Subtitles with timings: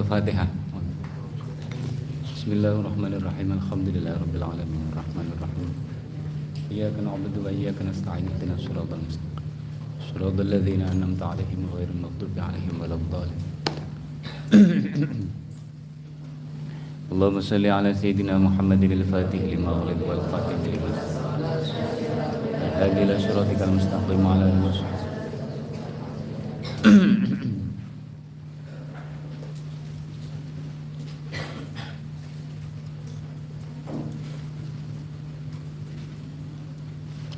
[0.00, 0.46] الفاتحة.
[2.36, 3.48] بسم الله الرحمن الرحيم.
[3.60, 4.82] الحمد لله رب العالمين.
[4.92, 5.68] الرحمن الرحيم.
[6.72, 8.24] إياك نعبد وإياك نستعين.
[8.32, 9.44] اهدنا الصراط المستقيم.
[10.10, 13.40] صراط الذين أنعمت عليهم غير المغضوب عليهم ولا الضالين.
[17.12, 20.88] اللهم صل على سيدنا محمد الفاتح لما أغلق والخاتم لما
[22.72, 24.22] الهادي إلى صراطك المستقيم.
[24.26, 24.74] على آله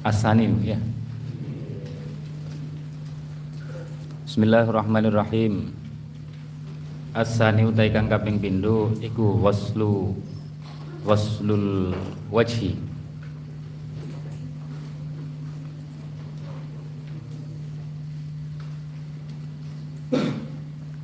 [0.03, 0.75] Asani ya.
[4.27, 5.71] Bismillahirrahmanirrahim.
[7.15, 10.11] Asani utai kang kaping pindho iku waslu
[11.07, 11.95] waslul
[12.35, 12.75] wajhi.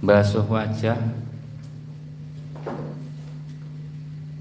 [0.02, 0.98] Basuh wajah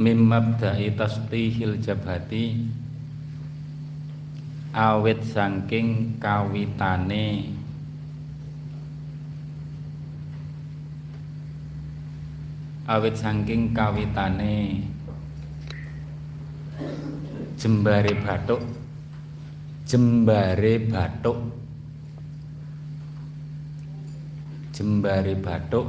[0.01, 2.65] mimabda'i tastihil jabhati
[4.77, 7.49] awit saking kawitane.
[12.85, 14.85] Awit saking kawitane.
[17.57, 18.61] Jembare batuk
[19.89, 21.39] jembare batuk
[24.77, 25.87] jembare batuk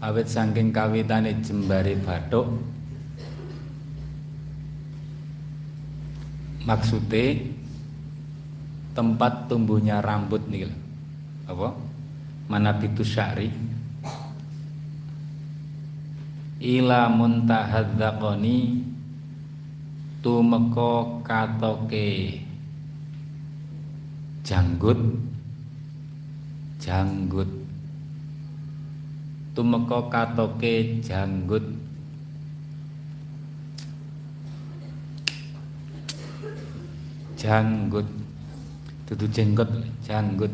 [0.00, 2.48] awit saking kawitane jembare batuk
[6.68, 7.40] maksudnya
[8.92, 10.68] tempat tumbuhnya rambut nih
[11.48, 11.72] apa?
[12.44, 13.48] Mana bitu syari.
[16.60, 18.84] Ila muntahadzaqani
[20.20, 22.44] tumeka katoke
[24.44, 25.00] janggut.
[26.82, 27.48] Janggut.
[29.56, 31.87] Tumeka katoke janggut
[37.38, 38.04] janggut.
[39.06, 39.70] Dudu jenggot
[40.02, 40.50] janggut.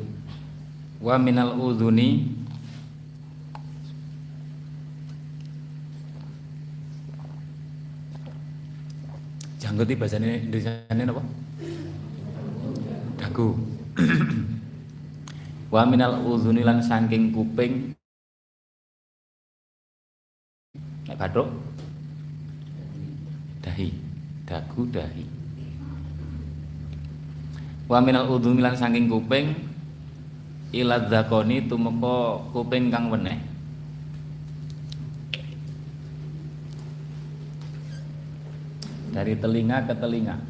[1.01, 2.29] Wa minal udhuni.
[9.59, 11.25] Janggut itu bahasa Indonesia ini apa?
[13.17, 13.57] dagu.
[15.75, 17.97] Wa minal udhuni lan saking kuping.
[21.09, 21.49] Nek bathuk.
[23.65, 23.89] Dahi.
[24.45, 25.44] Dagu dahi
[27.95, 29.55] wa minal udhuni lan saking kuping
[30.75, 33.39] ila dzakoni tumeka kuping kang weneh.
[39.15, 40.43] Dari telinga ke telinga.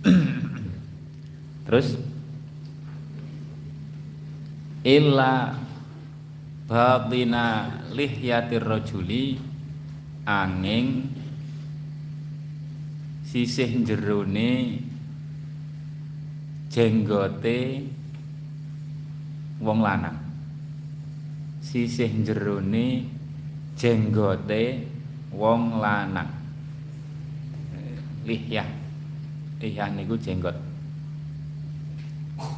[1.68, 2.00] Terus
[4.80, 5.60] illa
[6.64, 9.36] batina lihyatir rajuli
[10.24, 11.12] angin
[13.36, 14.80] sisih jerone
[16.72, 17.84] jenggote
[19.60, 20.16] wong lanang.
[21.60, 23.04] Sisih jerone
[23.76, 24.88] jenggote
[25.36, 26.32] wong lanang.
[28.24, 28.64] Lihyah.
[29.60, 30.56] Lihyah niku jenggot.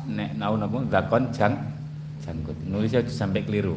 [0.06, 1.58] Nek nau napa zakon jang
[2.22, 2.54] janggut.
[2.70, 3.74] Nulisnya sampai keliru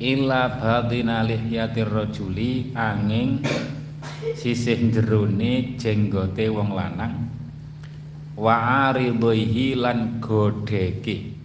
[0.00, 3.44] illa batina lihyatir rajuli angin
[4.32, 7.28] sisih jerone jenggote wong lanang.
[8.40, 11.36] Wa aridhihi lan godheke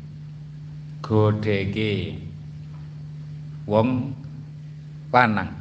[1.03, 2.15] godheke
[3.67, 4.15] wong
[5.11, 5.51] lanang.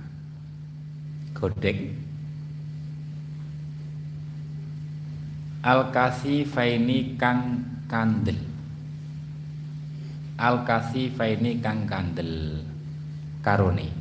[1.34, 1.98] Godhek.
[5.66, 8.38] Al kasifaini kang kandel.
[10.38, 12.63] Al kasifaini kang kandel
[13.44, 13.92] karone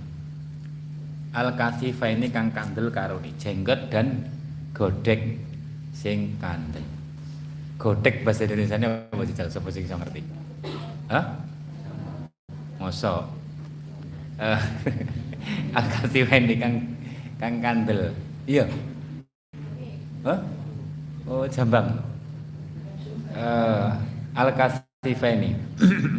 [1.36, 4.24] al kasifaini kang kandel karone jenggot dan
[4.72, 5.36] godek
[5.92, 6.82] sing kandel.
[7.78, 10.22] Godek bahasa Indonesia ini apa sih sapa sing iso ngerti?
[11.12, 11.26] Hah?
[12.80, 13.24] Mosok.
[14.34, 14.58] Uh,
[15.78, 16.82] al kasifaini kang
[17.38, 18.10] kang kandel.
[18.50, 18.66] Iya.
[20.26, 20.42] Hah?
[21.30, 22.02] Oh jambang.
[23.38, 23.94] Uh,
[24.34, 25.54] al kasifaini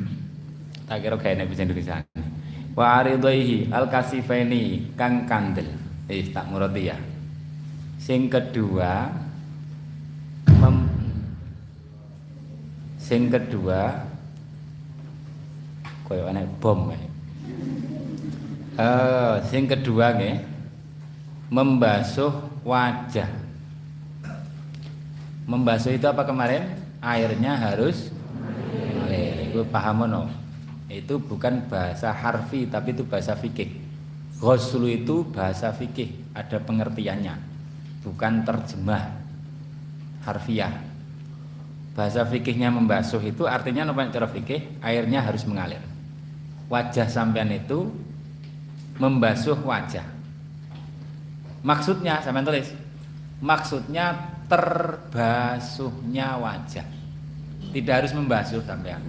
[0.86, 2.06] tak kira kayak bahasa Indonesia
[2.74, 5.66] wa aridaihi al kasifaini kang kandel
[6.10, 6.98] eh tak murati ya
[7.98, 9.08] sing kedua
[10.60, 10.76] mem,
[13.00, 14.04] sing kedua
[16.04, 17.02] koyo ana bom eh
[18.76, 20.36] uh, sing kedua nggih
[21.48, 22.34] membasuh
[22.66, 23.44] wajah
[25.44, 26.72] Membasuh itu apa kemarin?
[27.04, 29.52] Airnya harus mengalir.
[29.52, 30.24] Itu paham no?
[30.94, 33.82] Itu bukan bahasa harfi tapi itu bahasa fikih.
[34.38, 37.34] Ghuslu itu bahasa fikih, ada pengertiannya.
[38.06, 39.10] Bukan terjemah
[40.22, 40.74] harfiah.
[41.94, 44.82] Bahasa fikihnya membasuh itu artinya apa cara fikih?
[44.82, 45.82] Airnya harus mengalir.
[46.66, 47.90] Wajah sampean itu
[48.98, 50.06] membasuh wajah.
[51.62, 52.68] Maksudnya sampean tulis.
[53.38, 56.86] Maksudnya terbasuhnya wajah.
[57.70, 59.02] Tidak harus membasuh sampean.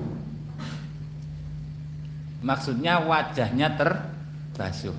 [2.43, 4.95] Maksudnya wajahnya terbasuh.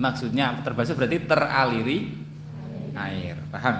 [0.00, 1.98] Maksudnya terbasuh berarti teraliri
[2.96, 3.36] air.
[3.52, 3.76] Paham?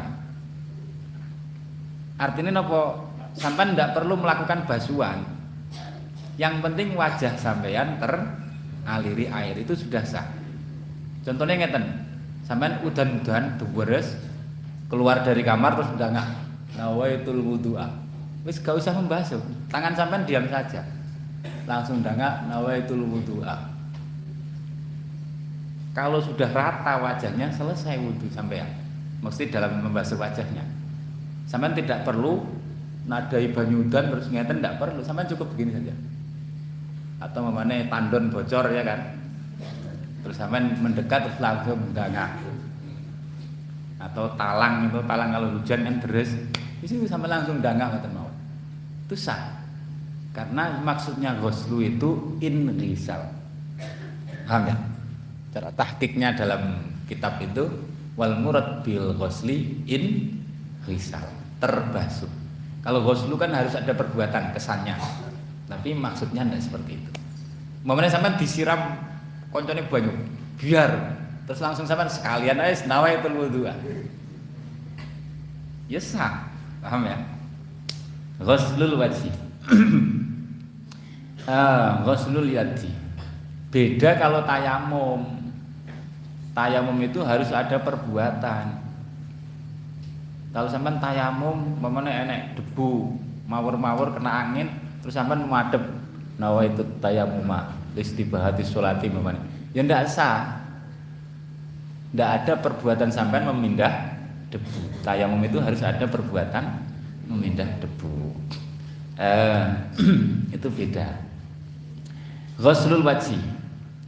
[2.21, 5.25] Artinya nopo sampai tidak perlu melakukan basuhan.
[6.37, 10.29] Yang penting wajah sampean teraliri air itu sudah sah.
[11.21, 11.85] Contohnya ngeten,
[12.51, 14.19] sampean udan-udan beres
[14.91, 16.29] keluar dari kamar terus udah nggak
[16.75, 17.87] nawaitul wudu'a
[18.43, 19.39] wis gak usah membasuh
[19.71, 20.83] tangan sampean diam saja
[21.71, 23.81] langsung udah nggak nawaitul wudu'a
[25.91, 28.67] kalau sudah rata wajahnya selesai wudhu sampean.
[29.21, 30.63] Mesti dalam membasuh wajahnya.
[31.51, 32.47] Sampean tidak perlu
[33.11, 35.03] nadai banyudan terus ngeten tidak perlu.
[35.03, 35.95] Sampean cukup begini saja.
[37.21, 39.19] Atau mana tandon bocor ya kan?
[40.23, 42.33] Terus sampean mendekat terus langsung udah nggak
[44.01, 46.33] atau talang itu talang kalau hujan kan deras
[46.81, 48.33] itu sampai langsung dangak ngoten mau.
[49.05, 49.60] Itu sah
[50.31, 53.31] karena maksudnya ghuslu itu in risal
[54.47, 54.77] paham ya
[55.51, 57.67] cara tahkiknya dalam kitab itu
[58.15, 60.37] wal murad bil ghusli in
[60.87, 61.27] risal
[61.59, 62.31] terbasuh
[62.81, 64.95] kalau ghuslu kan harus ada perbuatan kesannya
[65.67, 67.11] tapi maksudnya tidak seperti itu
[67.83, 68.81] momennya sampai disiram
[69.51, 70.15] koncone banyak
[70.61, 72.79] biar Terus langsung sampai sekalian aja
[73.11, 73.67] itu wudhu.
[75.91, 76.47] Ya sah.
[76.79, 77.19] Paham ya?
[78.39, 79.35] Ghuslul wajhi.
[81.49, 82.91] ah, ghuslul yadi.
[83.71, 85.39] Beda kalau tayamum.
[86.51, 88.65] Tayamum itu harus ada perbuatan.
[90.51, 93.15] Kalau sampai tayamum, mana enek debu,
[93.47, 94.67] mawur-mawur kena angin,
[94.99, 95.79] terus sampai madep
[96.43, 99.39] nawa itu tayamuma listibahati sholati memang.
[99.71, 100.59] Ya ndak sah
[102.11, 104.19] tidak ada perbuatan sampean memindah
[104.51, 105.07] debu.
[105.07, 106.67] Tayamum itu harus ada perbuatan
[107.31, 108.35] memindah debu.
[109.15, 109.65] Eh,
[110.59, 111.30] itu beda.
[112.61, 113.41] Ghuslul wajhi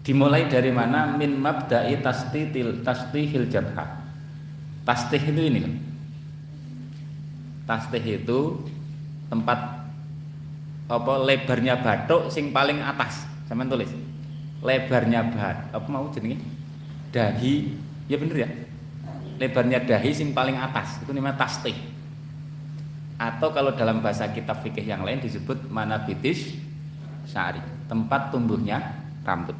[0.04, 1.16] dimulai dari mana?
[1.16, 4.04] Min mabda'i tastil tastihil jabha.
[4.84, 5.74] Tastih itu ini loh.
[7.64, 8.60] Tastih itu
[9.32, 9.88] tempat
[10.92, 13.24] apa lebarnya batuk sing paling atas.
[13.48, 13.88] Sampean tulis.
[14.60, 16.44] Lebarnya bat apa mau jenenge?
[17.08, 18.50] Dahi Ya bener ya.
[19.40, 21.74] Lebarnya dahi sing paling atas itu namanya tastih.
[23.16, 26.58] Atau kalau dalam bahasa kitab fikih yang lain disebut manabitis
[27.24, 28.78] sari, tempat tumbuhnya
[29.26, 29.54] rambut.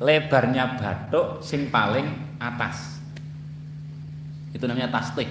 [0.00, 2.08] Lebarnya batuk sing paling
[2.40, 2.98] atas.
[4.56, 5.28] Itu namanya tastih.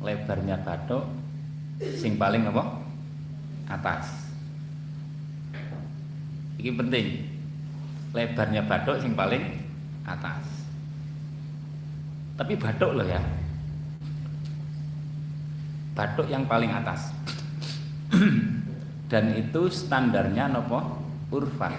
[0.00, 1.04] Lebarnya batuk
[1.98, 2.64] sing paling apa?
[3.66, 4.30] Atas.
[6.60, 7.06] Ini penting.
[8.14, 9.42] Lebarnya batuk yang paling
[10.06, 10.42] atas.
[12.38, 13.20] Tapi batuk loh ya.
[15.94, 17.10] Batuk yang paling atas.
[19.10, 21.00] Dan itu standarnya nopo
[21.34, 21.74] urfan.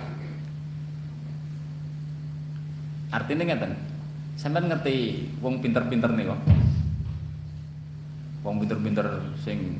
[3.11, 3.73] Artinya ngeten.
[4.39, 6.41] Sampeyan ngerti wong pinter-pinter nih kok.
[8.41, 9.05] Wong pinter-pinter
[9.43, 9.77] sing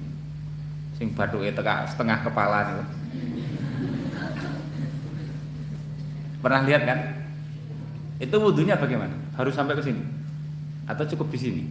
[0.99, 2.87] sing batuke teka setengah kepala nih.
[6.41, 6.99] Pernah lihat kan?
[8.21, 9.13] Itu wudhunya bagaimana?
[9.33, 10.01] Harus sampai ke sini?
[10.85, 11.63] Atau cukup di sini?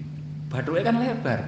[0.50, 1.40] Baduknya kan lebar.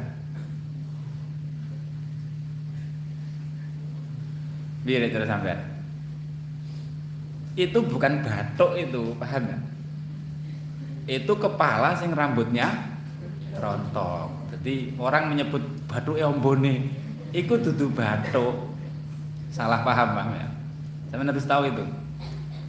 [4.82, 5.54] Biar cara sampai.
[7.54, 9.58] Itu bukan batuk itu, paham ya?
[11.20, 12.70] Itu kepala sing rambutnya
[13.58, 14.54] rontok.
[14.56, 16.88] Jadi orang menyebut batuk ombone,
[17.30, 18.72] itu dudu batuk.
[19.52, 20.48] Salah paham, paham ya?
[21.12, 21.84] Saya harus tahu itu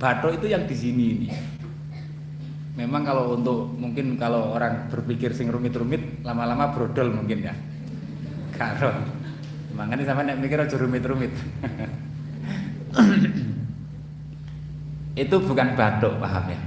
[0.04, 1.30] batok itu yang di sini ini.
[2.76, 7.56] Memang kalau untuk mungkin kalau orang berpikir sing rumit-rumit lama-lama brodol mungkin ya.
[8.52, 8.92] Karo.
[9.80, 11.32] Makanya sama nek mikir aja rumit-rumit.
[15.24, 16.60] itu bukan batuk paham ya.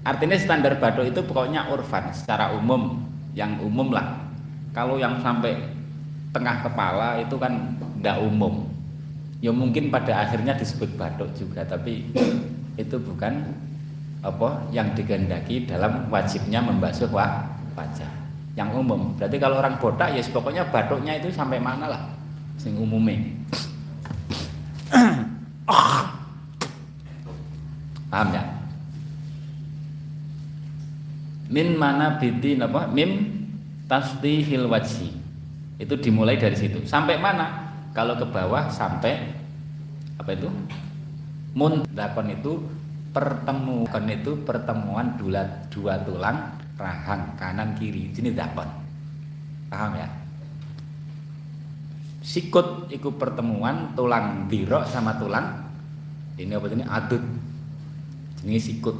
[0.00, 3.04] Artinya standar batuk itu pokoknya urfan secara umum,
[3.36, 4.16] yang umum lah.
[4.70, 5.58] Kalau yang sampai
[6.30, 8.70] tengah kepala itu kan tidak umum.
[9.40, 12.06] Ya mungkin pada akhirnya disebut batuk juga, tapi
[12.82, 13.40] itu bukan
[14.20, 18.10] apa yang dikehendaki dalam wajibnya membasuh wajah
[18.58, 22.02] yang umum berarti kalau orang botak ya pokoknya batuknya itu sampai mana lah
[22.60, 23.16] sing umumnya
[28.10, 28.42] paham ya?
[31.50, 32.86] Min mana biti apa?
[32.90, 33.26] Mim
[33.90, 35.10] tasdihil wajhi.
[35.80, 36.86] Itu dimulai dari situ.
[36.86, 37.72] Sampai mana?
[37.90, 39.34] Kalau ke bawah sampai
[40.14, 40.46] apa itu?
[41.56, 42.62] Mundakon itu
[43.10, 48.14] pertemuan itu pertemuan dua, dua tulang rahang kanan kiri.
[48.14, 48.70] Sini dakon
[49.66, 50.06] paham ya?
[52.22, 55.66] Sikut itu pertemuan tulang birok sama tulang.
[56.38, 56.84] Ini apa ini?
[56.86, 57.22] Adut
[58.46, 58.96] ini sikut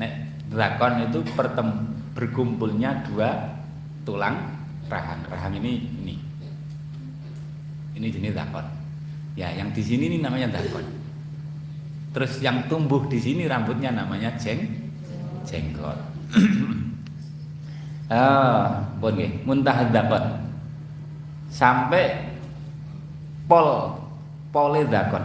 [0.00, 0.12] nek
[0.50, 1.68] drakon itu pertem
[2.14, 3.58] berkumpulnya dua
[4.06, 4.36] tulang
[4.88, 5.20] rahang.
[5.28, 5.72] Rahang ini
[6.04, 6.16] ini.
[7.94, 8.66] Ini jenis dakon
[9.34, 10.86] ya yang di sini ini namanya dakon
[12.14, 14.66] terus yang tumbuh di sini rambutnya namanya jeng
[15.42, 15.98] jenggot.
[18.04, 20.44] Ah pun nggih muntah dakon
[21.48, 22.36] sampai
[23.48, 23.96] pol
[24.52, 25.24] pole dakon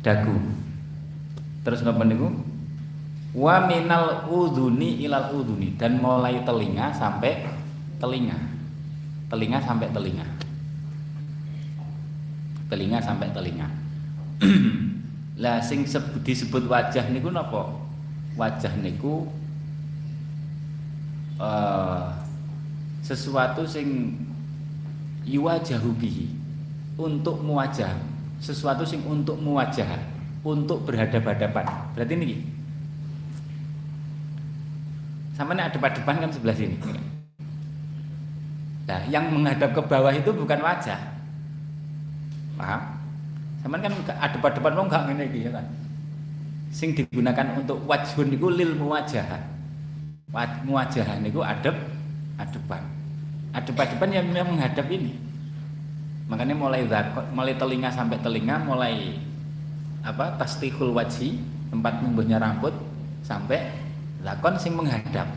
[0.00, 0.32] dagu
[1.60, 2.32] terus napa niku?
[3.30, 7.46] Wa minal uduni ilal uduni dan mulai telinga sampai
[8.02, 8.34] telinga.
[9.30, 10.26] Telinga sampai telinga.
[12.66, 13.68] Telinga sampai telinga.
[15.42, 15.86] Lah sing
[16.26, 17.70] disebut wajah niku napa?
[18.34, 19.30] Wajah niku
[21.38, 22.10] uh,
[23.06, 24.18] sesuatu sing
[25.22, 26.34] yuwajahu bihi.
[26.98, 27.94] Untuk muwajah.
[28.42, 31.66] Sesuatu sing untuk muwajah untuk berhadap-hadapan
[31.96, 32.38] berarti ini
[35.36, 36.76] sama ini adep-adepan kan sebelah sini
[38.84, 41.00] nah yang menghadap ke bawah itu bukan wajah
[42.60, 43.00] paham
[43.60, 43.94] Sampeyan kan
[44.24, 45.66] adep-adepan wong gak ngene iki ya kan.
[46.72, 49.44] Sing digunakan untuk wajhun niku lil muwajah.
[50.64, 51.76] Muwajah niku adep
[52.40, 52.80] adepan.
[53.52, 55.12] Adep-adepan yang menghadap ini.
[56.30, 56.86] Makanya mulai
[57.34, 59.18] mulai telinga sampai telinga, mulai
[60.00, 62.72] apa tastihul wajhi, tempat numbuhnya rambut
[63.24, 63.72] sampai
[64.24, 65.28] lakon sing menghadap.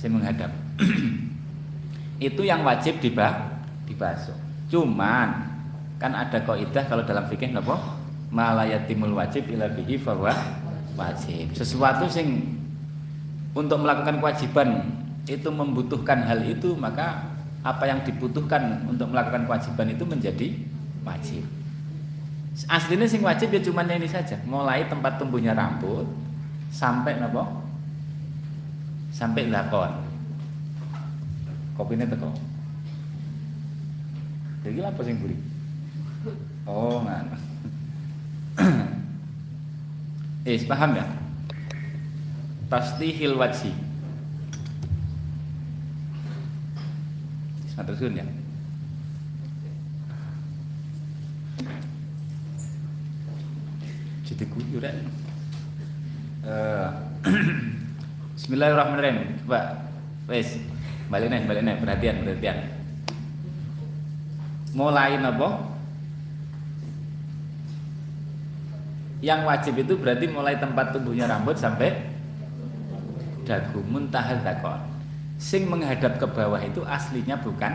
[0.00, 0.50] Sing menghadap.
[2.28, 4.36] itu yang wajib dibah dibasuh.
[4.72, 5.54] Cuman
[6.00, 7.78] kan ada kaidah kalau dalam fikih napa
[8.34, 10.34] malayatimul wajib ila bihi bahwa
[10.98, 12.58] wajib sesuatu sing
[13.54, 14.82] untuk melakukan kewajiban
[15.24, 17.30] itu membutuhkan hal itu maka
[17.64, 20.48] apa yang dibutuhkan untuk melakukan kewajiban itu menjadi
[21.06, 21.46] wajib
[22.70, 26.06] aslinya sing wajib ya cuma ini saja mulai tempat tumbuhnya rambut
[26.70, 27.62] sampai napa
[29.10, 29.90] sampai lakon
[31.74, 32.30] kopinya teko
[34.62, 35.54] jadi apa sing buri
[36.64, 37.28] Oh, man.
[40.48, 41.04] eh, paham ya?
[42.72, 43.68] Tasdihil wajhi.
[47.76, 48.24] Matur ya.
[54.42, 54.98] Kuyu rek.
[56.42, 56.90] Uh,
[58.34, 59.38] Bismillahirrahmanirrahim.
[59.46, 59.86] Coba
[60.26, 60.58] wes
[61.06, 62.58] balik nih, balik nih, perhatian, perhatian.
[64.74, 65.70] Mulai napa?
[69.22, 71.94] Yang wajib itu berarti mulai tempat tumbuhnya rambut sampai
[73.46, 74.82] dagu muntahal dakon.
[75.38, 77.72] Sing menghadap ke bawah itu aslinya bukan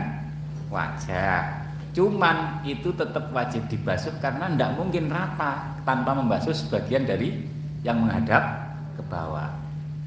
[0.68, 1.59] wajah.
[1.90, 7.34] Cuman itu tetap wajib dibasuh karena tidak mungkin rata tanpa membasuh sebagian dari
[7.82, 9.50] yang menghadap ke bawah.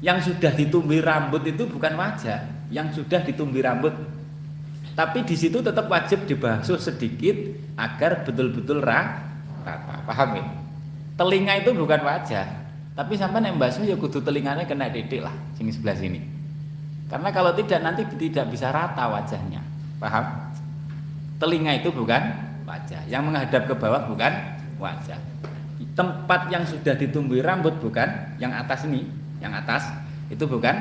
[0.00, 3.92] Yang sudah ditumbuhi rambut itu bukan wajah, yang sudah ditumbuhi rambut.
[4.94, 7.34] Tapi di situ tetap wajib dibasuh sedikit
[7.76, 9.24] agar betul-betul rata.
[10.04, 10.44] Paham ya?
[11.14, 12.46] telinga itu bukan wajah
[12.94, 16.20] tapi sampai yang basuh ya kudu telinganya kena didik lah sini sebelah sini
[17.10, 19.62] karena kalau tidak nanti tidak bisa rata wajahnya
[19.98, 20.43] paham
[21.44, 22.22] telinga itu bukan
[22.64, 23.04] wajah.
[23.04, 24.32] Yang menghadap ke bawah bukan
[24.80, 25.20] wajah.
[25.92, 28.08] Tempat yang sudah ditumbuhi rambut bukan
[28.40, 29.04] yang atas ini
[29.44, 29.92] yang atas
[30.32, 30.72] itu bukan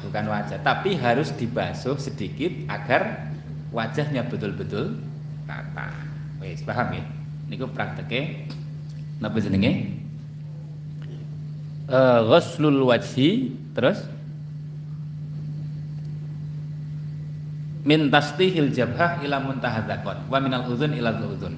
[0.00, 0.56] bukan wajah.
[0.64, 3.28] Tapi harus dibasuh sedikit agar
[3.68, 4.96] wajahnya betul-betul
[5.44, 5.92] rata.
[6.40, 7.04] Wes paham ya?
[7.52, 8.48] Ini prakteknya
[9.20, 10.00] napa jenenge?
[11.92, 14.08] Uh, ghuslul wajhi terus
[17.82, 21.54] min tastihil jabhah ila muntahadzakon wa minal udhun ila udhun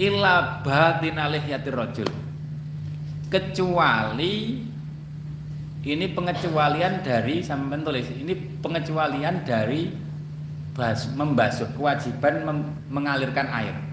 [0.00, 1.16] ila batin
[1.48, 2.08] yatir rajul
[3.32, 4.64] kecuali
[5.80, 9.88] ini pengecualian dari sampai tulis ini pengecualian dari
[10.76, 12.58] bas, membasuh kewajiban mem,
[12.92, 13.90] mengalirkan air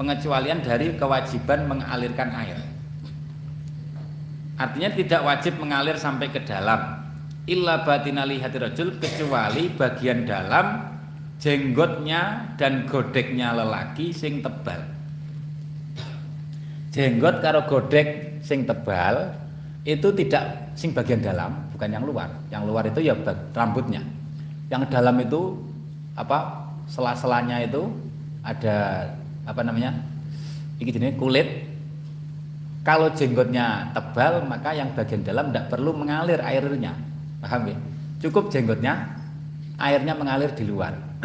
[0.00, 2.56] pengecualian dari kewajiban mengalirkan air.
[4.56, 6.99] Artinya tidak wajib mengalir sampai ke dalam.
[7.48, 10.66] Illa batina lihati rajul kecuali bagian dalam
[11.40, 14.84] jenggotnya dan godeknya lelaki sing tebal.
[16.92, 19.32] Jenggot karo godek sing tebal
[19.88, 22.28] itu tidak sing bagian dalam, bukan yang luar.
[22.52, 23.16] Yang luar itu ya
[23.56, 24.04] rambutnya.
[24.68, 25.56] Yang dalam itu
[26.14, 26.68] apa?
[26.90, 27.88] Sela-selanya itu
[28.44, 29.08] ada
[29.46, 29.96] apa namanya?
[30.82, 31.70] Ini kulit
[32.80, 36.96] kalau jenggotnya tebal, maka yang bagian dalam tidak perlu mengalir airnya.
[37.40, 37.76] Paham ya?
[38.20, 39.16] Cukup jenggotnya,
[39.80, 40.92] airnya mengalir di luar.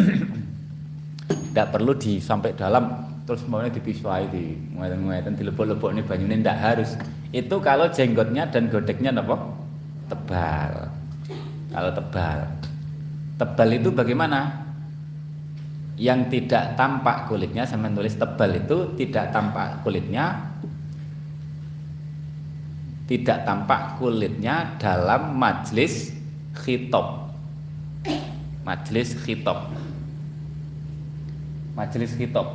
[1.27, 6.89] Tidak perlu di sampai dalam terus maunya dipiswai di ngeten-ngeten dilepok-lepok ini banyunya tidak harus.
[7.33, 9.35] Itu kalau jenggotnya dan godeknya apa?
[10.13, 10.73] Tebal.
[11.73, 12.39] Kalau tebal.
[13.41, 14.63] Tebal itu bagaimana?
[15.95, 20.53] Yang tidak tampak kulitnya, saya menulis tebal itu tidak tampak kulitnya,
[23.05, 26.09] tidak tampak kulitnya dalam majlis
[26.57, 27.29] khitab.
[28.65, 29.69] Majlis khitab.
[31.77, 32.47] Majlis khitab.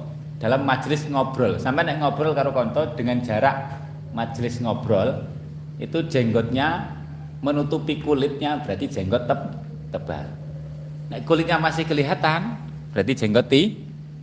[0.42, 1.62] Dalam majlis ngobrol.
[1.62, 3.78] Sampai nek ngobrol karo konto dengan jarak
[4.10, 5.22] majlis ngobrol
[5.78, 6.98] itu jenggotnya
[7.40, 9.40] menutupi kulitnya berarti jenggot teb
[9.94, 10.26] tebal.
[11.14, 12.58] Nek kulitnya masih kelihatan
[12.90, 13.46] berarti jenggot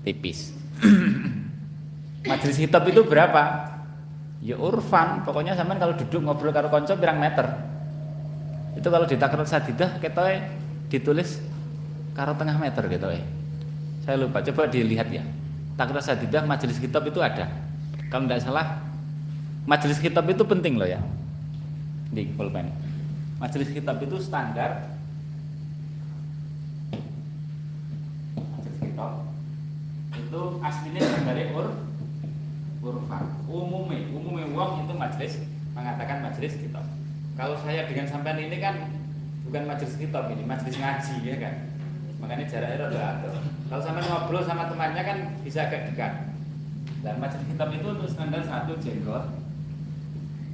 [0.04, 0.52] tipis.
[2.28, 3.77] Majlis khitab itu berapa
[4.38, 7.46] Ya urfan, pokoknya zaman kalau duduk ngobrol karo konco pirang meter.
[8.78, 10.46] Itu kalau di takrut sadidah kita
[10.94, 11.42] ditulis
[12.14, 13.24] karo tengah meter gitu ya.
[14.06, 15.26] Saya lupa, coba dilihat ya.
[15.74, 17.50] Takrut sadidah majelis kitab itu ada.
[18.14, 18.78] Kalau tidak salah,
[19.66, 21.02] majelis kitab itu penting loh ya.
[22.14, 22.70] Di pulpen.
[23.42, 24.98] Majelis kitab itu standar
[28.58, 29.12] majelis kitab
[30.18, 31.68] itu aslinya standar ur
[32.78, 35.34] urfan umumnya umumnya wong itu majelis
[35.74, 36.86] mengatakan majelis kitab.
[37.38, 38.90] Kalau saya dengan sampean ini kan
[39.46, 41.54] bukan majelis kitab ini majelis ngaji ya kan?
[42.18, 43.34] Makanya jaraknya rada atur.
[43.70, 46.14] Kalau sampean ngobrol sama temannya kan bisa agak dekat.
[47.06, 49.26] Dan majelis kitab itu untuk standar satu jenggot.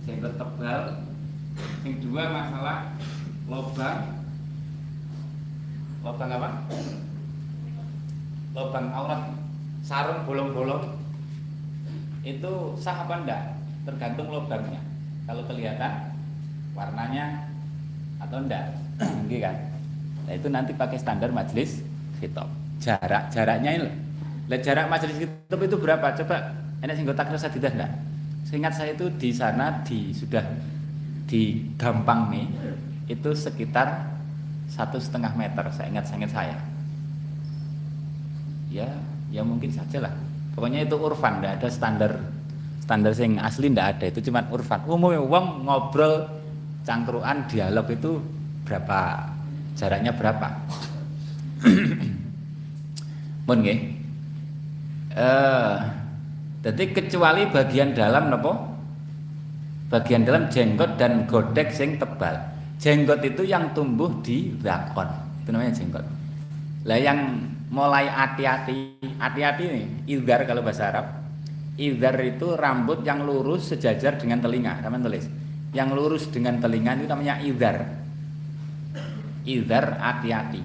[0.03, 1.07] Jenggot tebal.
[1.87, 2.91] Yang dua masalah
[3.47, 3.99] lobang.
[6.03, 6.49] Lobang apa?
[8.51, 9.21] Lobang aurat.
[9.83, 11.02] Sarung bolong-bolong
[12.23, 13.43] itu sah apa enggak?
[13.83, 14.79] Tergantung lubangnya
[15.27, 16.15] kalau kelihatan
[16.71, 17.51] warnanya
[18.23, 18.71] atau enggak.
[19.27, 19.55] Gitu kan
[20.23, 21.83] nah, itu nanti pakai standar majelis
[22.23, 22.47] khitab.
[22.79, 23.87] Jarak jaraknya ini
[24.47, 26.07] lah jarak majelis khitab itu berapa?
[26.23, 27.91] Coba enak sing tak rasa tidak enggak?
[28.47, 30.43] Seingat saya itu di sana di sudah
[31.27, 32.47] di gampang nih
[33.11, 34.15] itu sekitar
[34.71, 35.63] satu setengah meter.
[35.75, 36.55] Saya ingat sangat saya.
[38.71, 38.87] Ya
[39.33, 40.13] ya mungkin saja lah
[40.53, 42.11] Pokoknya itu urfan, tidak ada standar
[42.83, 44.05] standar yang asli tidak ada.
[44.13, 44.85] Itu cuma urfan.
[44.85, 46.29] Umumnya uang ngobrol
[46.83, 48.21] cangkruan dialog itu
[48.67, 49.29] berapa
[49.73, 50.47] jaraknya berapa?
[53.47, 53.79] Mun nggih.
[55.13, 55.77] Eh
[56.63, 58.55] jadi kecuali bagian dalam nopo?
[59.91, 62.39] Bagian dalam jenggot dan godek sing tebal.
[62.79, 65.05] Jenggot itu yang tumbuh di zakon.
[65.43, 66.05] Itu namanya jenggot.
[66.87, 67.19] Lah yang
[67.73, 69.01] mulai hati-hati.
[69.17, 71.05] Hati-hati nih idhar kalau bahasa Arab.
[71.73, 74.77] Idhar itu rambut yang lurus sejajar dengan telinga.
[74.85, 75.25] Teman tulis.
[75.73, 78.03] Yang lurus dengan telinga itu namanya idhar
[79.43, 80.63] idhar hati-hati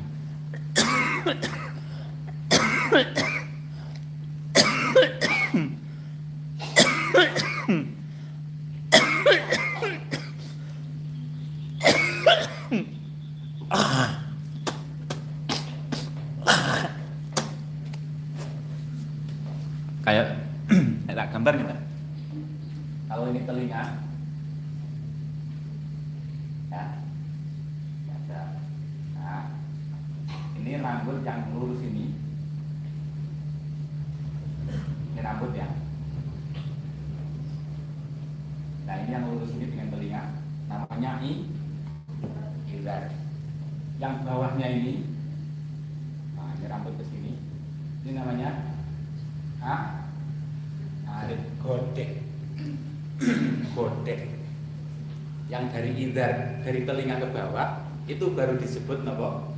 [56.08, 59.52] indar dari telinga ke bawah itu baru disebut nopo?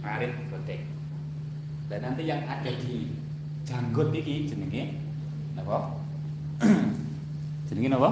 [0.00, 0.94] Marit gotek
[1.92, 3.12] dan nanti yang ada di
[3.68, 4.96] janggut ini jenenge
[5.52, 6.00] nopo?
[7.68, 8.10] Jenenge nopo?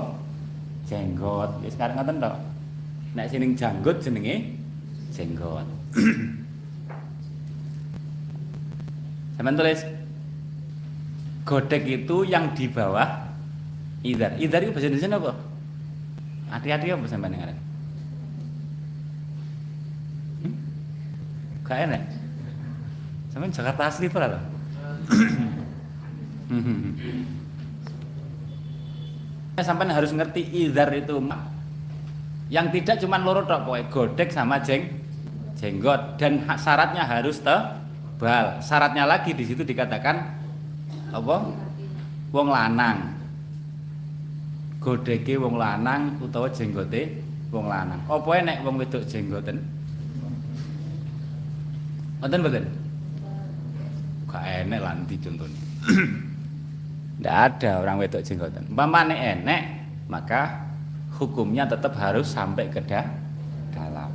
[0.85, 1.51] Jenggot.
[1.65, 2.37] Ya sekarang ngaten tok.
[3.17, 4.61] Nek sini janggut jenenge
[5.17, 5.65] jenggot.
[9.41, 9.81] Sampeyan tulis
[11.49, 13.33] godek itu yang di bawah
[14.05, 14.37] idar.
[14.37, 15.33] Idar itu bahasa Indonesia apa?
[16.53, 17.57] Hati-hati apa sampai dengar?
[20.45, 20.55] Hmm?
[21.65, 22.03] Gak enak.
[23.33, 24.43] Sampai Jakarta asli pula loh.
[29.57, 31.17] Sampai harus ngerti idar itu
[32.53, 34.85] yang tidak cuma loro tok pokoknya godek sama jeng
[35.57, 38.61] jenggot dan syaratnya harus tebal.
[38.61, 40.21] Syaratnya lagi di situ dikatakan
[41.17, 41.37] apa?
[42.33, 43.12] Wong lanang.
[44.83, 47.23] Godeke wong lanang utawa jenggote
[47.55, 48.03] wong lanang.
[48.11, 49.63] Apa nek wong wedok jenggoten?
[52.19, 52.65] Wonten mboten?
[54.27, 55.63] Gak enek lah nanti contohnya.
[57.19, 58.67] Tidak ada orang wedok jenggoten.
[58.75, 59.63] Umpamane enek,
[60.11, 60.67] maka
[61.23, 64.11] hukumnya tetap harus sampai ke dalam.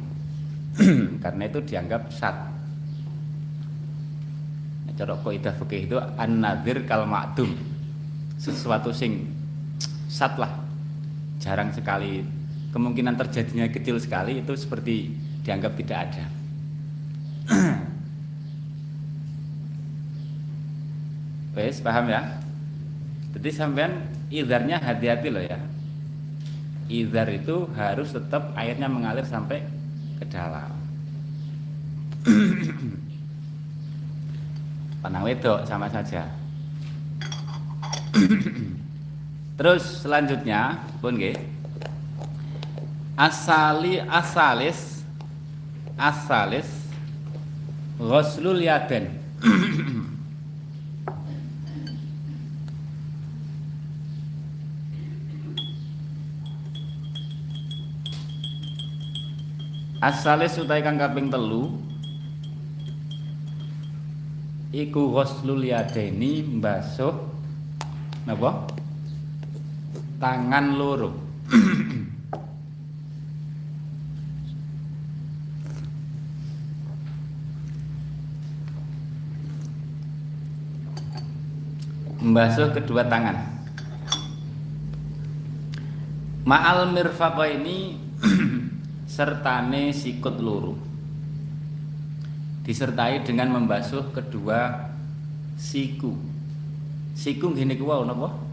[1.23, 2.57] Karena itu dianggap sat
[4.97, 7.53] cara kaidah fikih itu an-nadzir kal ma'dum.
[8.41, 9.29] Sesuatu sing
[10.07, 10.63] sat lah.
[11.37, 12.25] Jarang sekali
[12.73, 15.11] kemungkinan terjadinya kecil sekali itu seperti
[15.43, 16.25] dianggap tidak ada.
[21.55, 22.37] Wes paham ya?
[23.37, 25.59] Jadi sampean idarnya hati-hati loh ya.
[26.87, 29.59] Idar itu harus tetap airnya mengalir sampai
[30.19, 30.71] ke dalam.
[35.03, 36.27] Panang wedok sama saja.
[39.57, 41.33] Terus selanjutnya pun nggih.
[43.17, 45.01] Asali asalis
[45.97, 46.69] asalis
[47.97, 49.17] ghuslul yaden.
[59.97, 61.81] Asalis utai kang kaping telu
[64.69, 67.17] iku ghuslul yadaini mbasuh
[68.29, 68.77] napa
[70.17, 71.13] tangan loro
[82.21, 83.37] membasuh kedua tangan
[86.43, 88.01] ma'al mirfaqa ini
[89.15, 90.87] sertane sikut loro
[92.67, 94.91] disertai dengan membasuh kedua
[95.55, 96.11] siku.
[97.15, 98.46] Siku gini kuwa napa?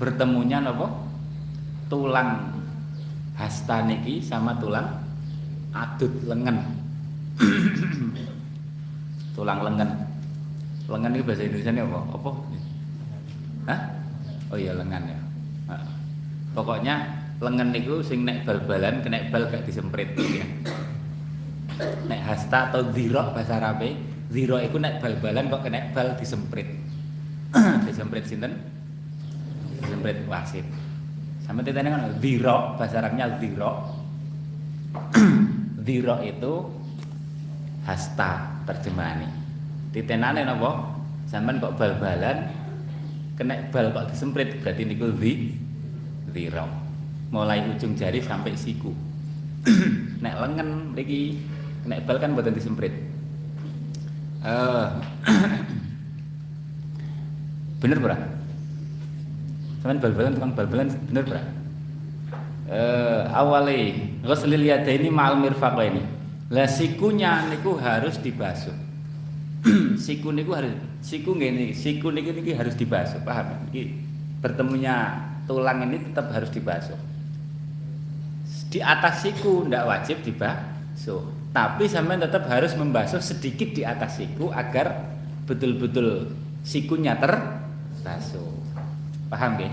[0.00, 0.88] Bertemunya napa?
[1.92, 2.56] Tulang
[3.36, 4.88] hasta niki sama tulang
[5.76, 6.56] adut lengan.
[9.36, 9.90] tulang lengan.
[10.88, 12.00] Lengan itu bahasa Indonesia ini apa?
[12.16, 12.30] Apa?
[13.68, 13.80] Hah?
[14.50, 15.18] Oh iya lengan ya.
[16.56, 20.44] Pokoknya lengan niku sing nek bal-balan kena bal gak disemprit ya
[22.04, 23.96] nek hasta atau ziro bahasa Arabe
[24.28, 26.68] ziro itu nek bal-balan kok kena bal disemprit
[27.88, 28.60] disemprit sinten
[29.80, 30.66] disemprit wasit.
[31.44, 33.72] Sama titene kan ziro bahasa Arabnya ziro
[35.86, 36.52] ziro itu
[37.84, 39.26] hasta terjemahane.
[39.90, 41.00] Titenane napa?
[41.26, 42.50] Sampean kok bal-balan
[43.38, 45.54] kena bal kok disemprit berarti niku zi
[46.34, 46.66] ziro
[47.30, 48.94] mulai ujung jari sampai siku.
[50.24, 51.38] Nek lengan mriki
[51.82, 52.94] kena bal kan buatan disemprit.
[54.40, 54.88] Uh,
[57.80, 58.39] bener bro
[59.80, 61.40] Cuman bal-balan tukang bal-balan bener bro
[62.70, 66.02] uh, awali ghuslil ini ma'al mirfaq ini?
[66.50, 68.74] Lah sikunya niku harus dibasuh.
[70.00, 70.72] Siku niku harus
[71.04, 73.92] siku ngene siku niku niki harus dibasuh paham iki
[74.40, 76.96] bertemunya tulang ini tetap harus dibasuh.
[78.72, 81.20] Di atas siku ndak wajib dibasuh
[81.52, 85.12] tapi sampean tetap harus membasuh sedikit di atas siku agar
[85.44, 86.32] betul-betul
[86.64, 88.49] sikunya terbasuh.
[89.30, 89.70] Paham ya?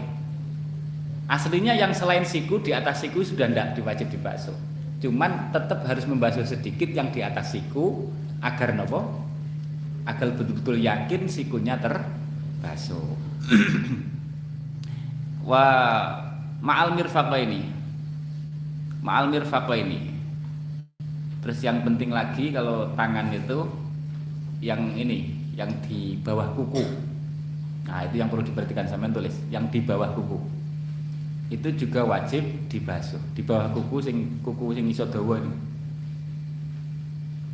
[1.28, 4.56] Aslinya yang selain siku di atas siku sudah tidak diwajib dibasuh.
[5.04, 8.08] Cuman tetap harus membasuh sedikit yang di atas siku
[8.40, 9.04] agar nopo?
[10.08, 13.12] Agar betul-betul yakin sikunya terbasuh.
[15.50, 16.32] Wah,
[16.64, 17.68] ma'al mirfaqa ini.
[19.04, 20.18] Ma'al mirfaqa ini
[21.48, 23.64] Terus yang penting lagi kalau tangan itu
[24.60, 26.84] yang ini, yang di bawah kuku.
[27.88, 30.40] Nah, itu yang perlu diperhatikan sama tulis, yang di bawah kuku.
[31.48, 33.20] Itu juga wajib dibasuh.
[33.32, 35.52] Di bawah kuku sing kuku sing iso dawa ini.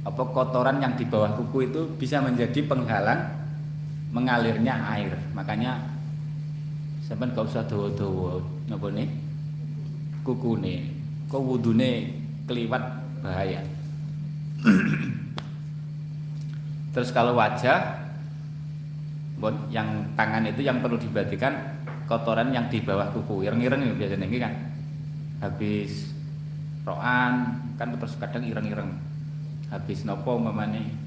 [0.03, 3.29] Apa kotoran yang di bawah kuku itu bisa menjadi penghalang
[4.09, 5.13] mengalirnya air.
[5.37, 5.77] Makanya
[7.05, 9.09] sampean gak usah dawa-dawa napa nih?
[10.25, 10.89] Kukune.
[11.29, 12.17] Kok wudune
[12.49, 12.83] keliwat
[13.21, 13.61] bahaya.
[16.93, 18.02] Terus kalau wajah
[19.37, 21.51] Bon, yang tangan itu yang perlu diperhatikan
[22.05, 23.49] kotoran yang di bawah kuku.
[23.49, 24.53] Ireng-ireng biasanya ini kan.
[25.41, 26.13] Habis
[26.85, 28.93] roan kan terus kadang ireng-ireng.
[29.73, 31.01] Habis nopo mamane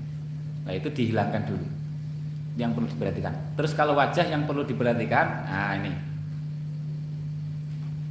[0.66, 1.66] nah itu dihilangkan dulu.
[2.58, 3.34] Yang perlu diperhatikan.
[3.54, 5.92] Terus kalau wajah yang perlu diperhatikan nah ini.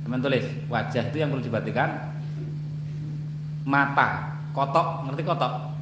[0.06, 1.89] Teman tulis wajah itu yang perlu diperhatikan.
[3.67, 4.38] Mata.
[4.56, 5.12] Kotok.
[5.12, 5.74] Ngerti kotok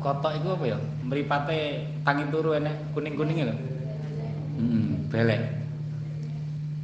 [0.00, 0.78] kotok itu apa ya?
[1.04, 3.54] Meripate tangi turu enek kuning kuning ya
[4.60, 5.42] hmm, belek.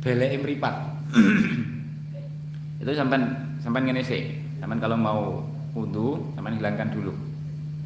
[0.01, 0.75] Belek meripat
[2.83, 3.19] itu sampai
[3.59, 5.43] sampai ngene sih sampai kalau mau
[5.75, 7.13] wudhu sampai hilangkan dulu.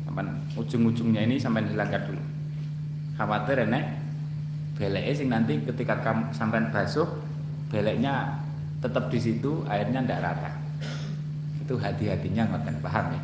[0.06, 0.26] Sampai
[0.58, 2.22] ujung-ujungnya ini sampai hilangkan dulu.
[3.16, 3.84] Khawatir enek
[4.76, 6.32] beleknya sing nanti ketika kamu
[6.72, 7.08] basuh
[7.68, 8.40] beleknya
[8.80, 10.50] tetap di situ airnya tidak rata.
[11.60, 13.22] Itu hati-hatinya ngoten paham ya?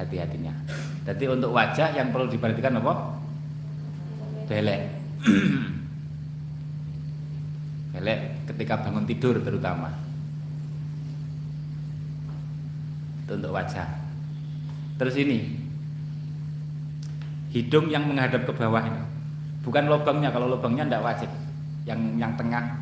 [0.00, 0.52] Hati-hatinya
[1.00, 2.92] jadi untuk wajah yang perlu diperhatikan apa?
[4.44, 4.82] Belek.
[7.96, 8.20] Belek
[8.52, 9.88] ketika bangun tidur terutama.
[13.24, 13.88] Itu untuk wajah.
[15.00, 15.56] Terus ini.
[17.50, 19.02] Hidung yang menghadap ke bawah ini.
[19.64, 21.30] Bukan lubangnya kalau lubangnya tidak wajib.
[21.88, 22.76] Yang yang tengah.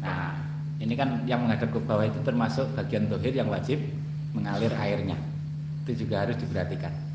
[0.00, 0.38] Nah
[0.78, 3.82] ini kan yang menghadap ke bawah itu termasuk bagian dohir yang wajib
[4.38, 5.18] mengalir airnya.
[5.84, 7.09] Itu juga harus diperhatikan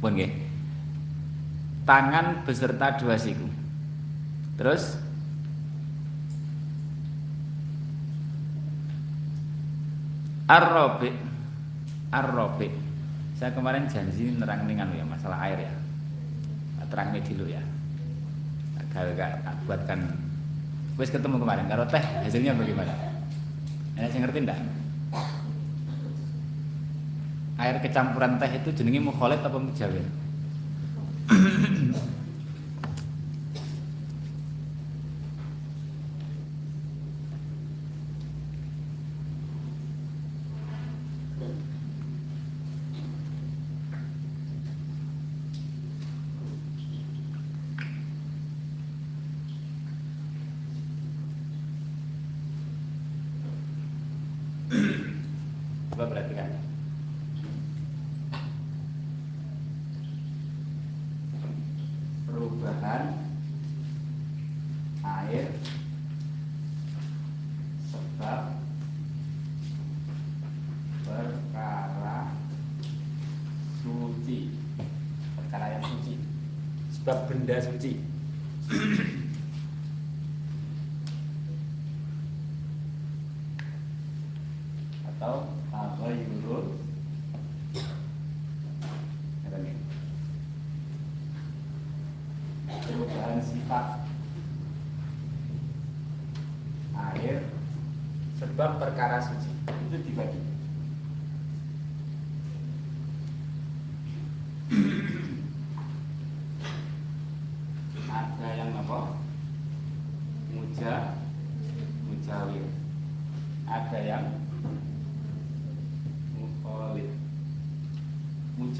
[0.00, 0.16] pun
[1.84, 3.46] tangan beserta dua siku.
[4.56, 4.96] Terus?
[10.50, 11.10] Ar-Rabi.
[12.10, 12.68] Ar-Rabi.
[13.38, 15.72] Saya kemarin janji nerang dengan ya masalah air ya.
[16.90, 17.62] Terang ini dulu ya.
[18.78, 19.98] Agak-agak buatkan.
[20.98, 22.92] Wis ketemu kemarin Kalau teh hasilnya bagaimana?
[23.94, 24.60] Enak saya ngerti enggak
[27.60, 30.04] Air kecampuran teh itu jenenge mukholet apa mujawir
[77.30, 77.94] benda suci
[85.06, 86.74] atau taghayyurul
[92.82, 94.02] perubahan sifat
[96.98, 97.46] air
[98.42, 99.54] sebab perkara suci
[99.90, 100.50] itu dibagi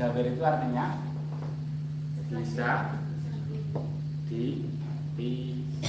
[0.01, 0.97] Jabir itu artinya
[2.33, 2.97] bisa
[4.33, 5.85] dipisahkan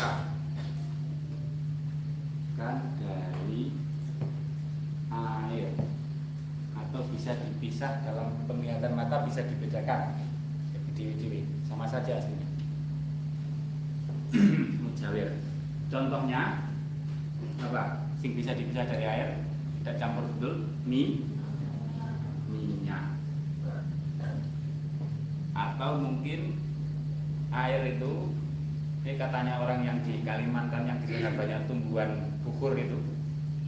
[3.00, 3.72] dari
[5.08, 5.72] air
[6.76, 10.12] atau bisa dipisah dalam penglihatan mata bisa dibedakan
[10.92, 12.52] dewi-dewi sama saja aslinya
[14.84, 15.40] mujawir
[15.88, 16.68] contohnya
[17.64, 19.40] apa sing bisa dipisah dari air
[19.80, 21.32] tidak campur betul mie
[25.82, 26.62] atau mungkin
[27.50, 28.14] air itu
[29.02, 30.22] ini katanya orang yang di
[31.32, 32.12] Sana banyak tumbuhan
[32.44, 33.00] bukur itu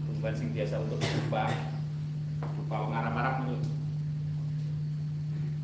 [0.03, 1.47] tumbuhan sing biasa untuk berupa
[2.43, 3.71] berupa ngarap-ngarap itu.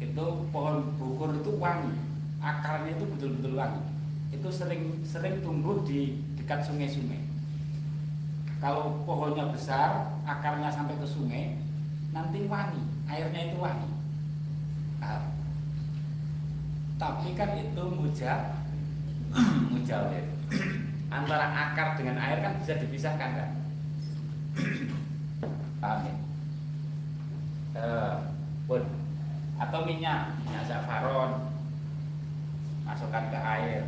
[0.08, 1.92] Itu pohon bukur itu wangi
[2.40, 3.84] akarnya itu betul-betul wangi.
[4.32, 7.20] Itu sering sering tumbuh di dekat sungai-sungai.
[8.64, 11.60] Kalau pohonnya besar akarnya sampai ke sungai
[12.16, 12.80] nanti wangi
[13.12, 13.92] airnya itu wangi.
[15.04, 15.36] Nah,
[16.96, 18.56] tapi kan itu muja
[19.76, 20.24] mujawir
[21.10, 23.50] antara akar dengan air kan bisa dipisahkan kan?
[25.82, 26.15] Paham ya?
[27.74, 28.15] Uh,
[28.69, 28.84] pun.
[29.60, 31.50] Atau minyak minyak zafaron
[32.86, 33.82] masukkan ke air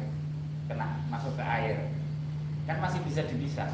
[0.66, 1.78] kena masuk ke air.
[2.66, 3.70] Kan masih bisa dipisah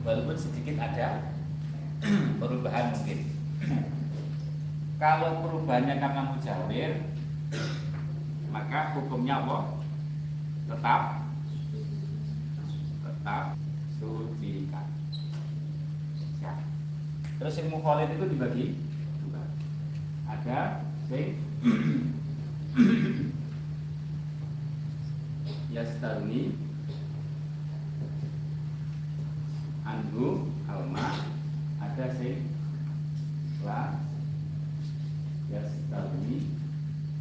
[0.00, 1.20] walaupun sedikit ada
[2.40, 3.20] perubahan mungkin.
[5.02, 6.92] Kalau perubahannya karena mujawir
[8.48, 9.76] maka hukumnya apa?
[10.72, 11.25] Tetap
[13.26, 13.58] tetap
[13.98, 14.86] sucikan
[16.38, 16.54] ya.
[17.42, 18.78] terus yang mukhalid itu dibagi
[19.18, 19.42] dua.
[20.30, 21.42] Ada sing
[25.74, 26.54] yastarni
[29.82, 31.26] anhu alma.
[31.82, 32.46] Ada sing
[33.66, 34.06] la
[35.50, 36.46] yastarni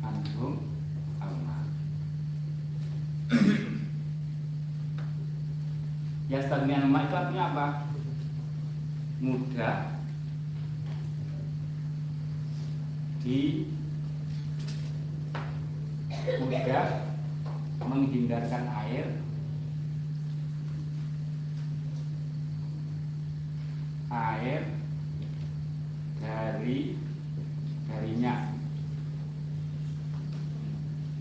[0.05, 0.69] anhum
[1.17, 1.65] alma
[6.95, 7.67] alma itu artinya apa?
[9.19, 9.99] Mudah.
[13.19, 13.67] Di
[16.39, 16.88] mudah
[17.84, 19.19] menghindarkan air.
[24.15, 24.63] Air
[26.23, 26.95] dari
[27.91, 28.55] darinya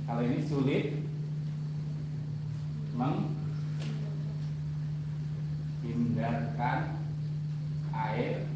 [0.06, 1.02] kalau ini sulit
[5.84, 6.96] menghindarkan
[7.94, 8.46] air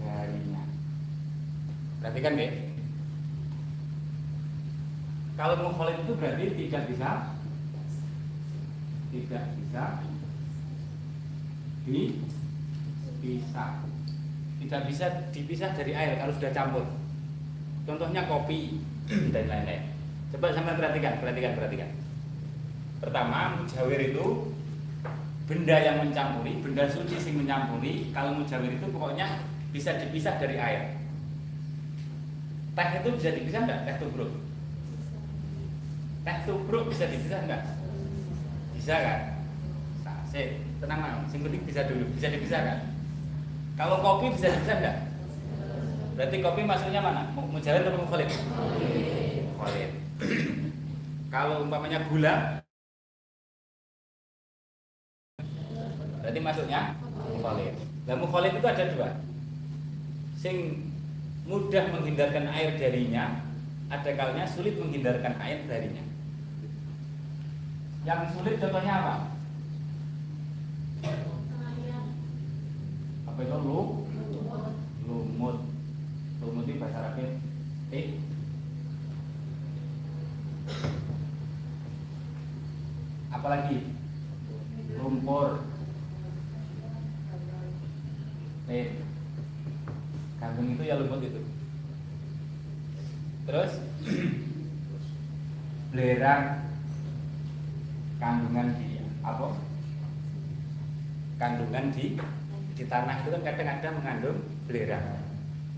[0.00, 0.64] darinya
[2.06, 2.52] perhatikan deh
[5.34, 7.10] kalau mukhalif itu berarti tidak bisa
[9.10, 9.84] tidak bisa
[11.86, 13.72] dipisah.
[14.56, 16.84] Tidak bisa dipisah dari air kalau sudah campur.
[17.86, 19.94] Contohnya kopi dan lain-lain.
[20.34, 21.90] Coba sampai perhatikan, perhatikan, perhatikan.
[22.98, 24.50] Pertama, mujawir itu
[25.46, 28.10] benda yang mencampuri, benda suci sing mencampuri.
[28.10, 30.95] Kalau mujawir itu pokoknya bisa dipisah dari air.
[32.76, 33.80] Teh itu bisa dipisah enggak?
[33.88, 34.32] Teh tubruk.
[36.28, 37.62] Teh tubruk bisa dipisah enggak?
[38.76, 39.20] Bisa kan?
[40.04, 41.20] Nah, sih, tenang mau.
[41.32, 42.78] Sing penting bisa dulu, bisa dipisah kan?
[43.80, 44.96] Kalau kopi bisa dipisah enggak?
[46.20, 47.32] Berarti kopi masuknya mana?
[47.32, 48.28] Mujawir atau mukhalif?
[49.56, 49.90] Mukhalif.
[51.34, 52.60] Kalau umpamanya gula
[56.26, 56.98] berarti masuknya
[57.32, 57.74] mukhalif.
[58.02, 59.08] Nah, mukhalif itu ada dua.
[60.34, 60.56] Sing
[61.46, 63.38] mudah menghindarkan air darinya,
[63.86, 66.02] ada kalanya sulit menghindarkan air darinya.
[68.02, 69.14] Yang sulit contohnya apa?
[73.30, 73.80] Apa itu lu?
[75.06, 75.56] Lumut.
[76.42, 77.38] Lumut itu bahasa Arabnya
[77.94, 78.18] eh
[83.30, 83.78] apalagi
[84.98, 85.62] lumpur
[88.66, 89.05] nih
[90.40, 91.40] kambing itu ya lumut itu.
[93.46, 93.72] Terus?
[95.94, 96.66] Belerang
[98.20, 99.48] kandungan di apa?
[101.36, 102.16] Kandungan di
[102.76, 105.24] di tanah itu kan kadang ada mengandung belerang.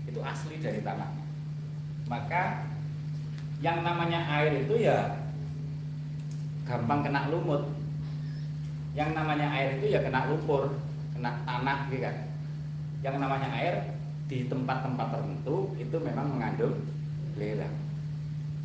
[0.03, 1.07] Itu asli dari tanah.
[2.11, 2.67] Maka
[3.63, 5.19] yang namanya air itu ya
[6.67, 7.71] gampang kena lumut.
[8.97, 10.75] Yang namanya air itu ya kena lumpur
[11.15, 12.15] kena tanah gitu kan.
[12.99, 13.98] Yang namanya air
[14.29, 16.77] di tempat-tempat tertentu itu memang mengandung
[17.33, 17.73] belerang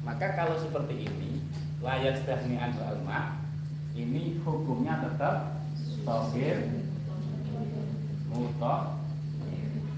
[0.05, 1.41] maka kalau seperti ini
[1.81, 3.41] layak stagnian alma
[3.97, 5.65] ini hukumnya tetap
[6.05, 6.85] tohir
[8.29, 9.05] mutoh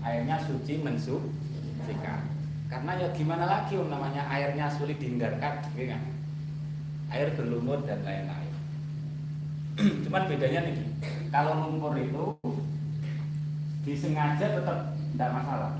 [0.06, 2.22] airnya suci mensucikan.
[2.70, 6.02] Karena ya gimana lagi um, namanya airnya sulit dihindarkan gitu kan?
[7.06, 8.54] air berlumut dan lain-lain.
[10.06, 10.74] Cuman bedanya nih
[11.30, 12.34] kalau lumpur itu
[13.86, 15.72] disengaja tetap tidak masalah.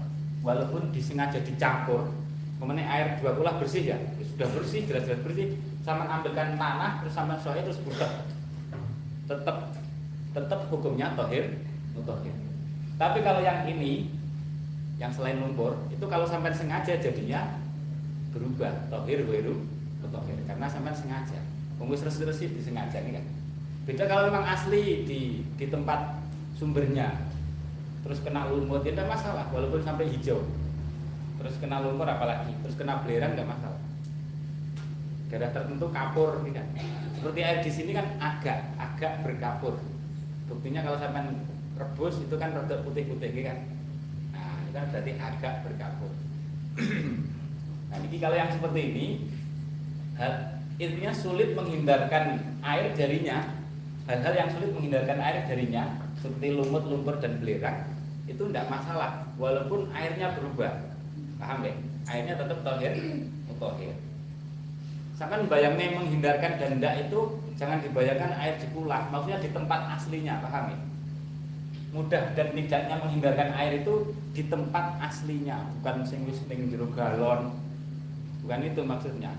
[0.45, 2.13] Walaupun disengaja dicampur
[2.57, 5.57] kemudian air dua kulah bersih ya, ya sudah bersih jelas-jelas bersih.
[5.87, 8.11] Sama ambilkan tanah terus sama soalnya terus butek
[9.27, 9.71] tetap
[10.35, 11.63] tetap hukumnya tohir
[11.97, 12.35] tohir
[12.97, 14.09] tapi kalau yang ini
[14.97, 17.61] yang selain lumpur itu kalau sampai sengaja jadinya
[18.33, 19.65] berubah tohir wiru
[20.07, 21.41] tohir karena sampai sengaja.
[21.77, 23.27] Pengus resi-resi disengaja ini kan
[23.87, 26.19] beda kalau memang asli di di tempat
[26.59, 27.07] sumbernya
[28.07, 30.39] terus kena lumpur tidak masalah walaupun sampai hijau.
[31.43, 33.83] Terus kena lumpur apalagi terus kena belerang nggak masalah.
[35.27, 36.67] Daerah tertentu kapur nih kan?
[37.19, 39.83] Seperti air di sini kan agak agak berkapur.
[40.47, 41.35] Buktinya kalau sampai
[41.75, 43.59] rebus itu kan rada putih-putih kan?
[44.31, 46.13] Nah itu kan berarti agak berkapur.
[47.87, 49.07] Nah ini kalau yang seperti ini
[50.75, 53.47] intinya sulit menghindarkan air darinya.
[54.11, 55.87] Hal-hal yang sulit menghindarkan air darinya
[56.19, 57.96] seperti lumut, lumpur dan belerang
[58.27, 60.93] itu tidak masalah walaupun airnya berubah
[61.39, 61.75] paham ya
[62.11, 62.95] airnya tetap tohir
[63.57, 63.95] tohir
[65.17, 70.79] Sampai bayangnya menghindarkan danda itu jangan dibayangkan air di maksudnya di tempat aslinya, paham ya?
[71.97, 77.57] mudah dan tidaknya menghindarkan air itu di tempat aslinya, bukan sing wis ning jero galon.
[78.45, 79.33] Bukan itu maksudnya.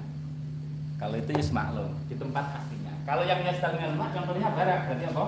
[0.97, 2.93] Kalau itu ya maklum, di tempat aslinya.
[3.05, 5.25] Kalau yang nyestal lemak contohnya barang, berarti apa?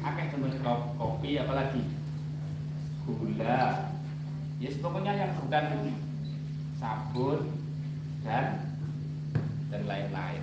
[0.00, 0.58] Akeh contohnya
[0.96, 1.84] kopi apalagi
[3.06, 3.90] gula.
[4.62, 5.90] Yes, pokoknya yang bukan
[6.78, 7.50] sabun
[8.22, 8.62] dan
[9.70, 10.42] dan lain-lain.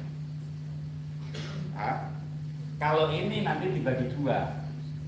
[1.75, 2.11] Nah,
[2.79, 4.63] kalau ini nanti dibagi dua,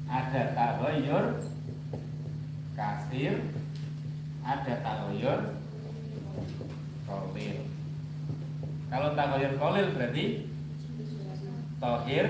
[0.07, 1.43] ada tahoyur
[2.75, 3.51] kasir,
[4.43, 5.59] ada tahoyur
[7.07, 7.57] kolil.
[8.91, 10.51] Kalau tahoyur kolil berarti
[11.79, 12.27] tohir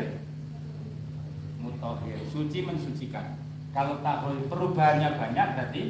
[1.61, 3.40] mutohir, suci mensucikan.
[3.71, 5.83] Kalau tahoyur perubahannya banyak berarti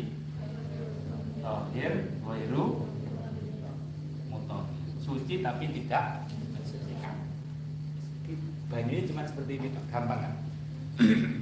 [1.41, 2.85] tohir, wairu,
[4.29, 4.93] mutohir.
[5.01, 7.15] Suci tapi tidak mensucikan.
[8.69, 10.33] Ini cuma seperti ini, gampang kan?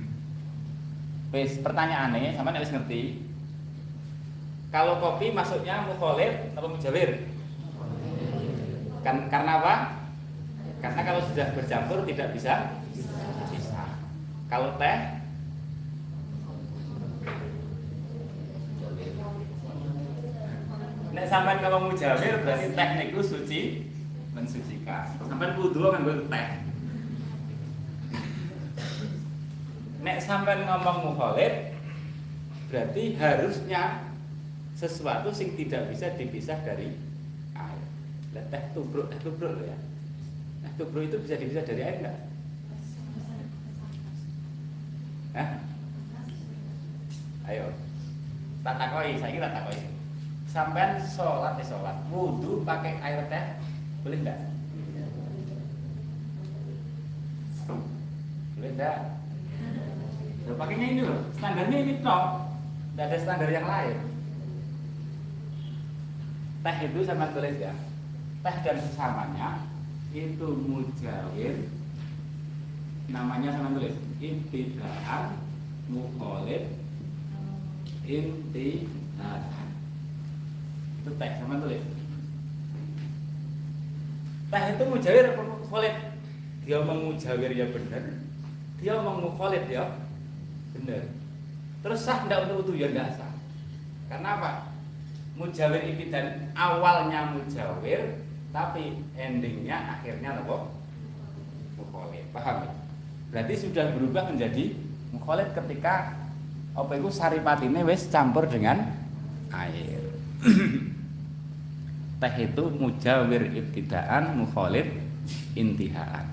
[1.36, 3.28] Wes pertanyaannya sama harus ngerti.
[4.72, 7.28] Kalau kopi masuknya mukholid atau mujawir?
[9.04, 9.76] Kan karena apa?
[10.80, 12.80] Karena kalau sudah bercampur tidak bisa
[13.52, 13.84] bisa.
[14.48, 15.19] Kalau teh
[21.20, 23.62] Nek sampai kalau mujawir berarti teknik itu suci
[24.32, 25.20] mensucikan.
[25.20, 26.48] Sampai wudhu kan gue teh.
[30.00, 31.76] nek sampai ngomong mukhalid
[32.72, 34.08] berarti harusnya
[34.80, 36.96] sesuatu sing tidak bisa dipisah dari
[37.52, 37.84] air.
[38.32, 39.76] Lah teh tubruk, teh tubruk ya.
[40.64, 42.18] Teh tubruk itu bisa dipisah dari air enggak?
[45.36, 45.50] Hah?
[47.52, 47.76] Ayo.
[48.64, 49.99] Tak takoi, saya kira takoi.
[50.50, 53.46] Sampai sholat ya sholat, wudhu pakai air teh,
[54.02, 54.50] boleh enggak?
[58.58, 58.98] Boleh enggak?
[60.50, 62.50] Ya, pakainya ini loh, standarnya ini top,
[62.98, 63.98] tidak ada standar yang lain.
[66.66, 67.74] Teh itu sama tulis ya,
[68.42, 69.70] teh dan sesamanya
[70.10, 71.70] itu mujawir,
[73.14, 73.94] namanya sama tulis.
[74.18, 75.38] Ibtidaan
[75.94, 76.74] mukholid
[78.10, 79.59] intihadan
[81.00, 81.84] itu teh sama tulis
[84.50, 85.96] teh itu mujawir apa mukholid?
[86.66, 88.04] Dia mengujawir ya benar
[88.80, 89.86] dia mengukholid ya?
[90.76, 91.04] Benar
[91.80, 93.32] terus sah enggak untuk itu ya enggak sah.
[94.10, 94.52] Karena apa?
[95.38, 98.20] Mujawir dan awalnya mujawir
[98.52, 100.74] tapi endingnya akhirnya apa?
[101.78, 102.26] Mukholid.
[102.36, 102.74] Paham ya?
[103.30, 104.76] Berarti sudah berubah menjadi
[105.14, 106.18] mukholid ketika
[106.74, 108.90] apa itu saripatine wis campur dengan
[109.54, 110.09] air
[112.20, 114.88] teh itu mujawir ibtidaan mukholid
[115.56, 116.28] intihaan.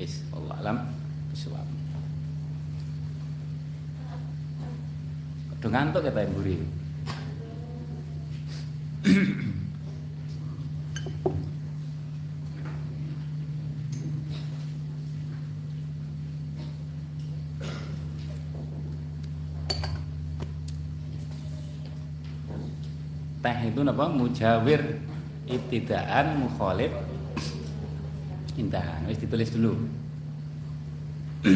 [0.00, 0.76] Is Allah alam
[1.28, 1.68] bisawab.
[5.60, 6.56] Udah ngantuk kata yang buri
[23.50, 25.02] teh itu apa mujawir
[25.50, 26.94] ibtidaan mukholid
[28.54, 29.74] intahan wis ditulis dulu.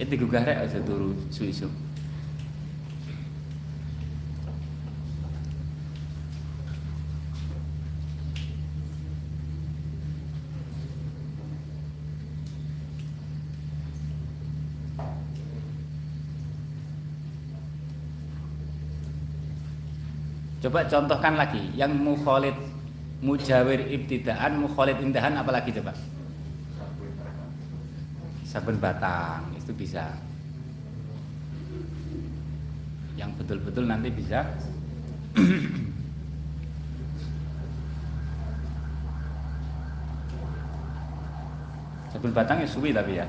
[0.00, 1.68] Itu digugah rek aja turu suisu
[20.60, 22.52] Coba contohkan lagi yang mukholid
[23.24, 25.96] mujawir ibtidaan, mukholid indahan apalagi coba?
[28.44, 30.04] Sabun batang itu bisa.
[33.16, 34.44] Yang betul-betul nanti bisa
[42.12, 43.24] Sabun batang ya suwi tapi ya.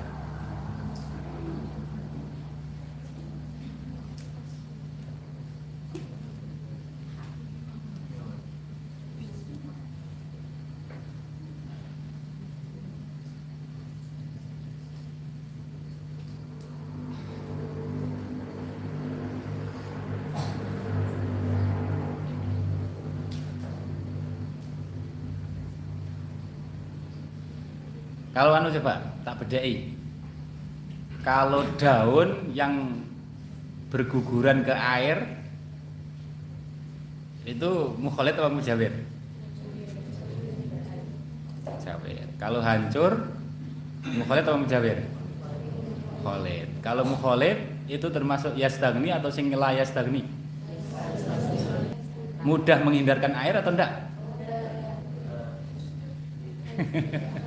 [29.51, 29.91] Bedai.
[31.27, 33.03] Kalau daun yang
[33.91, 35.27] berguguran ke air
[37.43, 38.95] itu mukholid atau mujawir?
[41.67, 42.25] Mujawir.
[42.39, 43.27] Kalau hancur
[44.07, 45.03] mukholid atau mujawir?
[46.21, 46.69] mukholid.
[46.79, 47.59] Kalau mukholid
[47.91, 50.23] itu termasuk yastagni atau sing la yastagni?
[52.41, 53.91] Mudah menghindarkan air atau enggak?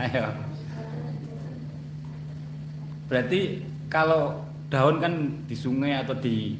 [0.00, 0.24] Ayo.
[3.10, 3.60] Berarti
[3.92, 4.40] kalau
[4.72, 5.12] daun kan
[5.44, 6.56] di sungai atau di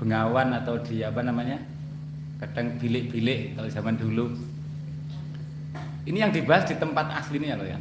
[0.00, 1.62] bengawan atau di apa namanya?
[2.42, 4.34] Kadang bilik-bilik kalau zaman dulu.
[6.06, 7.78] Ini yang dibahas di tempat aslinya loh ya.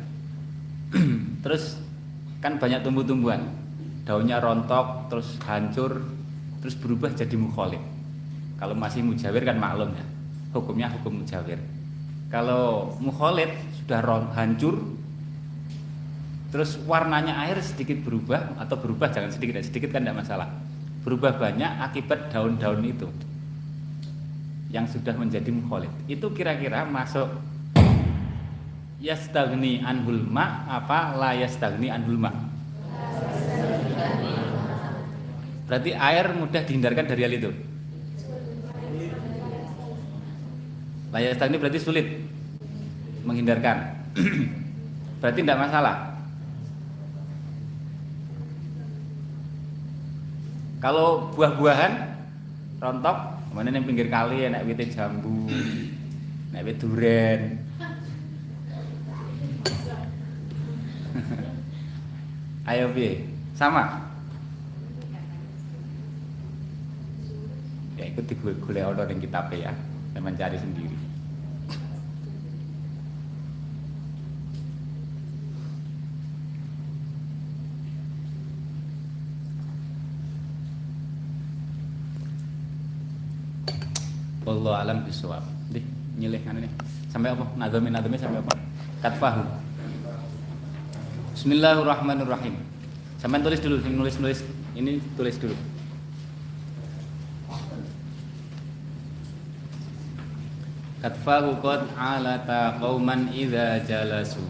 [1.44, 1.82] terus
[2.38, 3.42] kan banyak tumbuh-tumbuhan.
[4.06, 6.06] Daunnya rontok, terus hancur,
[6.62, 7.82] terus berubah jadi mukholid.
[8.62, 10.06] Kalau masih mujawir kan maklum ya.
[10.54, 11.58] Hukumnya hukum mujawir.
[12.30, 13.50] Kalau mukholid
[13.86, 14.82] sudah hancur,
[16.50, 20.50] terus warnanya air sedikit berubah atau berubah jangan sedikit sedikit kan tidak masalah.
[21.06, 23.06] Berubah banyak akibat daun-daun itu
[24.74, 25.94] yang sudah menjadi mukholid.
[26.10, 27.30] Itu kira-kira masuk
[28.98, 32.34] yastagni anhul ma apa la yastagni anhul ma?
[35.70, 37.52] Berarti air mudah dihindarkan dari hal itu.
[41.14, 42.08] Layak stagni berarti sulit
[43.26, 43.78] menghindarkan.
[45.26, 46.14] berarti tidak masalah.
[50.78, 51.94] Kalau buah-buahan
[52.78, 53.18] rontok,
[53.58, 55.50] mana yang pinggir kali enak wit jambu,
[56.54, 57.58] enak wit duren.
[62.70, 63.26] Ayo bi,
[63.58, 64.06] sama.
[67.98, 69.74] Ya ikut digolek ono ning kitab ya,
[70.14, 71.05] saya mencari sendiri.
[84.82, 85.44] Alam bisawab.
[85.72, 85.80] Di
[86.20, 86.70] nyilih kan ini.
[87.12, 87.46] Sampai apa?
[87.56, 88.54] Nadami nadami sampai apa?
[89.00, 89.44] Katfahu.
[91.36, 92.56] Bismillahirrahmanirrahim.
[93.20, 94.40] Sampai tulis dulu, nulis nulis
[94.76, 95.56] ini tulis dulu.
[101.06, 104.42] Katfahu qad alata qauman idza jalasu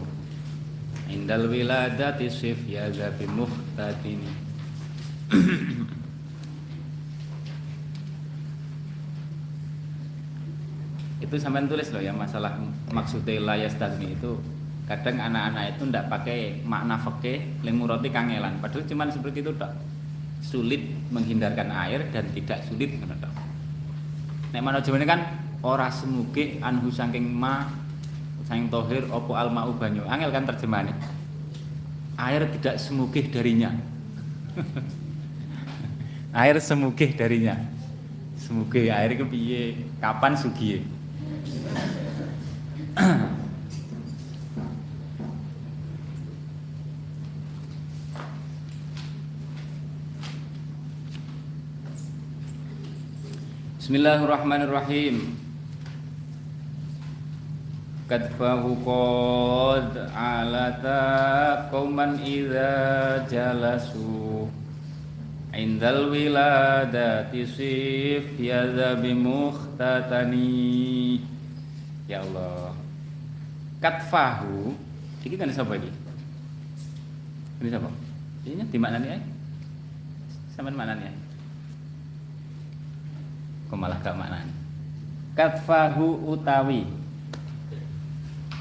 [1.06, 2.88] indal wiladati sif ya
[3.28, 4.30] muhtatini
[11.16, 12.60] itu sampai tulis loh ya masalah
[12.92, 14.36] maksudnya layas tagmi itu
[14.84, 18.62] kadang anak-anak itu ndak pakai makna fakih lemuroti kangelan.
[18.62, 19.74] Padahal cuma seperti itu tak
[20.44, 22.94] sulit menghindarkan air dan tidak sulit
[24.54, 25.20] nek mana ini kan
[25.60, 27.66] ora semuge anhu saking ma
[28.46, 30.06] saking tohir opo alma banyu.
[30.06, 30.94] Angel kan terjemahannya
[32.20, 33.72] air tidak semugih darinya.
[36.36, 37.56] Air semugih darinya.
[38.36, 39.88] Semugih air itu piye?
[39.96, 40.84] Kapan sugiye
[53.86, 55.38] Bismillahirrahmanirrahim.
[58.10, 64.50] Kadfahu qad alata qauman idza jalasu
[65.54, 71.22] indal wiladati sif yadha bimukhtatani
[72.10, 72.74] ya Allah.
[73.78, 74.74] Katfahu
[75.22, 75.94] ini kan siapa ini?
[77.62, 77.86] Ini siapa?
[78.50, 79.22] Ini di mana nih
[80.58, 81.25] sama mana nih
[83.66, 84.54] kok malah gak maknani?
[85.36, 86.86] Katfahu utawi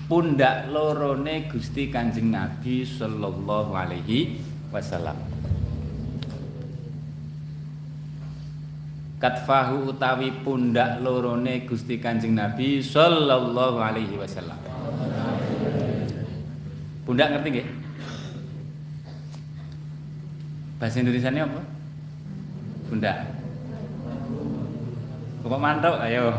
[0.06, 4.42] pundak lorone Gusti Kanjeng Nabi sallallahu alaihi
[4.74, 5.18] wasallam.
[9.22, 14.60] Katfahu utawi pundak lorone Gusti Kanjeng Nabi sallallahu alaihi wasallam.
[17.06, 17.68] Pundak ngerti nggih?
[20.82, 21.62] Bahasa Indonesia ini apa?
[22.92, 23.35] Pundak
[25.46, 26.34] Kok mantuk ayo.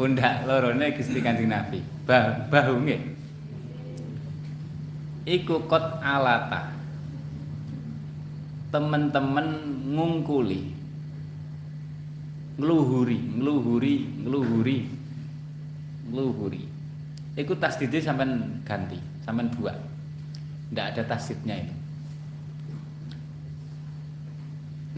[0.00, 1.84] Pundak lorone Gusti Kanjeng Nabi.
[2.08, 3.02] Bah, bahu nggih.
[5.28, 6.72] Iku kot alata.
[8.72, 9.48] Temen-temen
[9.92, 10.72] ngungkuli.
[12.56, 14.78] Ngluhuri, ngluhuri, ngluhuri.
[16.08, 16.62] Ngluhuri.
[17.36, 19.76] Iku tasdidnya sampean ganti, sampean buat.
[20.72, 21.77] Ndak ada tasdidnya itu.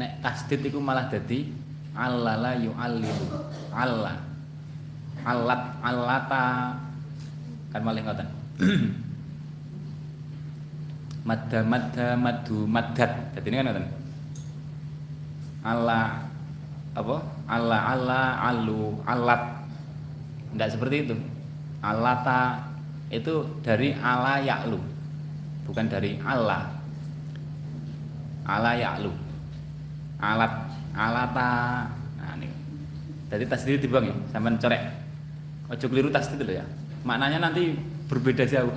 [0.00, 1.52] Nek tasdid iku malah dadi
[1.92, 3.26] allala yu'allilu.
[3.76, 4.16] Alla
[5.28, 6.44] alat alata.
[7.70, 8.28] Kan malah ngoten.
[11.28, 13.86] Madda madda maddu maddat dadi kan ngoten.
[15.60, 16.24] Alla
[16.96, 17.16] apa?
[17.44, 19.42] Alla alla alu alat.
[20.56, 21.16] Ndak seperti itu.
[21.84, 22.64] Alata
[23.12, 24.80] itu dari ala ya'lu.
[25.68, 26.72] Bukan dari Allah.
[28.48, 29.29] Ala ya'lu
[30.20, 30.52] alat
[30.94, 31.88] alata.
[32.20, 32.48] Nah ini.
[33.32, 34.82] Jadi tasdid dibang ya sampai corek
[35.70, 36.64] ojo keliru tasdid dulu ya.
[37.02, 37.74] Maknanya nanti
[38.06, 38.74] berbeda jauh.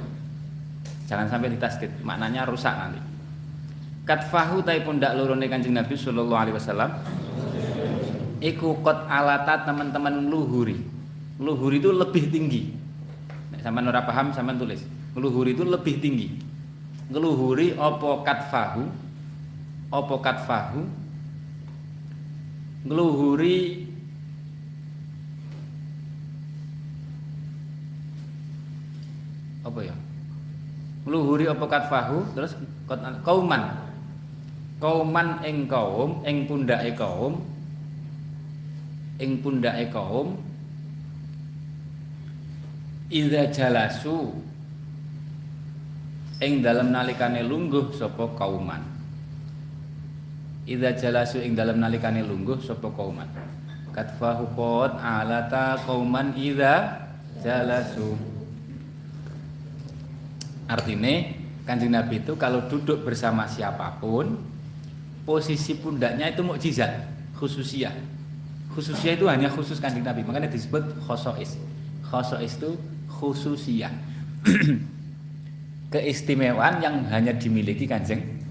[1.05, 1.91] Jangan sampai ditasdid.
[2.01, 3.01] Maknanya rusak nanti.
[4.03, 6.91] Katfahu tai pundak lurune kanjeng Nabi sallallahu alaihi wasallam
[8.43, 10.79] iku kot alata teman-teman luhuri.
[11.39, 12.61] Luhuri itu lebih tinggi.
[13.63, 14.83] Sama ora paham sama tulis.
[15.15, 16.35] Luhuri itu lebih tinggi.
[17.07, 18.83] Ngeluhuri opo katfahu
[19.87, 20.83] opo katfahu
[22.83, 23.87] ngeluhuri
[29.63, 29.95] apa ya?
[31.07, 32.17] Ngeluhuri opo katfahu?
[32.35, 32.59] Terus
[33.23, 33.63] kauman.
[34.83, 37.39] Kauman ing kaum ing pundake kaum
[39.19, 40.35] ing pundake kaum.
[43.07, 44.35] Iza jalasu.
[46.43, 48.93] Ing dalam nalikane lungguh sapa kauman
[50.63, 53.27] Iza jalasu ing dalam nalikane lungguh sapa kauman?
[53.91, 57.03] Katfahu qad alata kauman iza
[57.43, 58.15] jalasu.
[60.71, 61.13] Artinya
[61.67, 64.39] kanjeng Nabi itu kalau duduk bersama siapa pun
[65.27, 66.91] posisi pundaknya itu mukjizat
[67.35, 67.95] khususiah
[68.73, 71.55] khususiah itu hanya khusus kanjeng Nabi makanya disebut khosois.
[72.01, 72.73] Khosois itu
[73.07, 73.93] khususiyah.
[75.93, 78.42] Keistimewaan yang hanya dimiliki kanjeng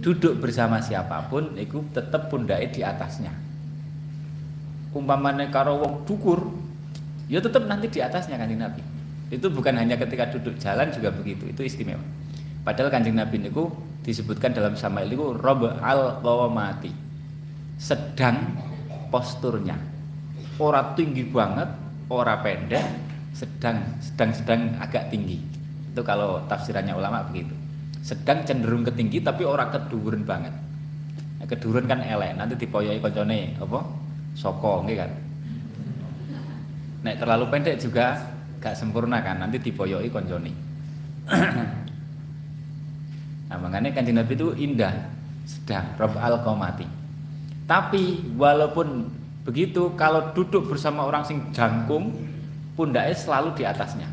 [0.00, 3.34] duduk bersama siapa pun itu tetap pundai di atasnya.
[4.94, 6.48] Umpamanya karo wong dukur
[7.28, 8.82] ya tetap nanti di atasnya kanjeng Nabi.
[9.28, 12.00] Itu bukan hanya ketika duduk jalan juga begitu itu istimewa.
[12.64, 13.68] Padahal kanjeng Nabi itu
[14.06, 16.94] disebutkan dalam sama itu rob al qawamati
[17.76, 18.56] sedang
[19.12, 19.76] posturnya.
[20.58, 21.68] Ora tinggi banget
[22.08, 22.82] ora pendek
[23.36, 25.38] sedang sedang sedang agak tinggi.
[25.92, 27.57] Itu kalau tafsirannya ulama begitu
[28.08, 30.56] sedang cenderung ke tinggi tapi orang keduren banget.
[31.36, 33.80] Nah, keduren kan elek nanti dipoyoi koncone apa?
[34.32, 35.10] Soko nggih kan?
[37.04, 38.16] Nek terlalu pendek juga
[38.64, 40.52] gak sempurna kan nanti dipoyoi koncone.
[43.48, 44.92] Nah makanya kanjeng Nabi itu indah
[45.48, 46.84] sedang rob al komati
[47.64, 49.08] tapi walaupun
[49.44, 52.12] begitu kalau duduk bersama orang sing jangkung
[52.76, 54.08] pundaknya selalu di atasnya.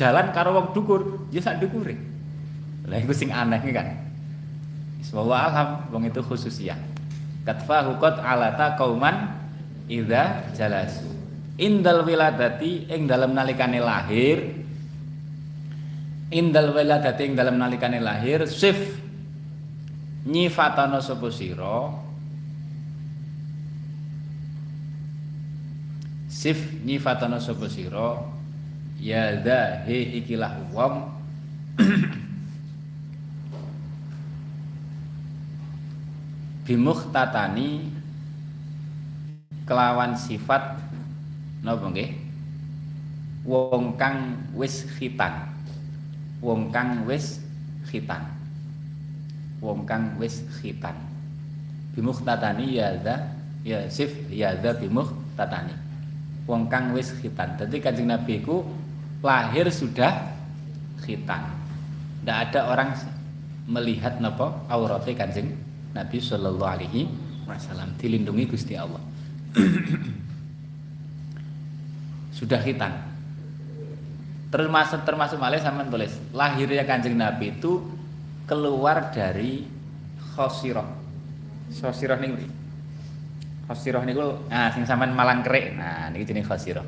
[0.00, 2.09] Jalan karo wong dukur ya sak dukure
[2.88, 3.88] lah iku sing aneh kan.
[5.00, 6.90] Semoga alham wong itu khususiyah
[7.44, 9.36] katfa hukot alata kauman
[9.90, 11.08] idza jalasu.
[11.60, 14.64] Indal wiladati ing dalam nalikane lahir.
[16.30, 19.02] Indal wiladati ing dalam nalikane lahir sif.
[20.20, 21.90] Nyifatana sapa sira?
[26.28, 28.20] Sif nyifatana sapa sira?
[29.00, 31.08] Ya dha he ikilah wong
[36.70, 37.90] bimukhtatani
[39.66, 40.78] kelawan sifat
[41.66, 42.14] napa nggih?
[43.42, 45.50] Wong kang wis khitan.
[46.38, 47.42] Wong kang wis
[47.90, 48.22] khitan.
[49.58, 50.94] Wong kang wis khitan.
[51.98, 53.18] Bimukhtatani ya dha
[53.66, 55.74] ya sif ya dha bimukhtatani.
[56.46, 57.58] Wong kang wis khitan.
[57.58, 58.62] Jadi Kanjeng Nabi ku
[59.26, 60.38] lahir sudah
[61.02, 61.50] khitan.
[62.22, 62.94] Tidak ada orang
[63.66, 65.50] melihat napa aurate Kanjeng
[65.90, 67.10] Nabi sallallahu alaihi
[67.46, 69.02] wasallam dilindungi Gusti Allah.
[72.40, 72.96] sudah khitan.
[74.50, 77.84] Termasuk termasuk malah sama tulis lahirnya Kanjeng Nabi itu
[78.48, 79.68] keluar dari
[80.34, 80.88] khosirah.
[81.70, 82.48] Khosirah nih
[83.70, 85.76] khosirah niku nah sing sampean malang kerik.
[85.76, 86.82] Nah niki jenenge khosirah.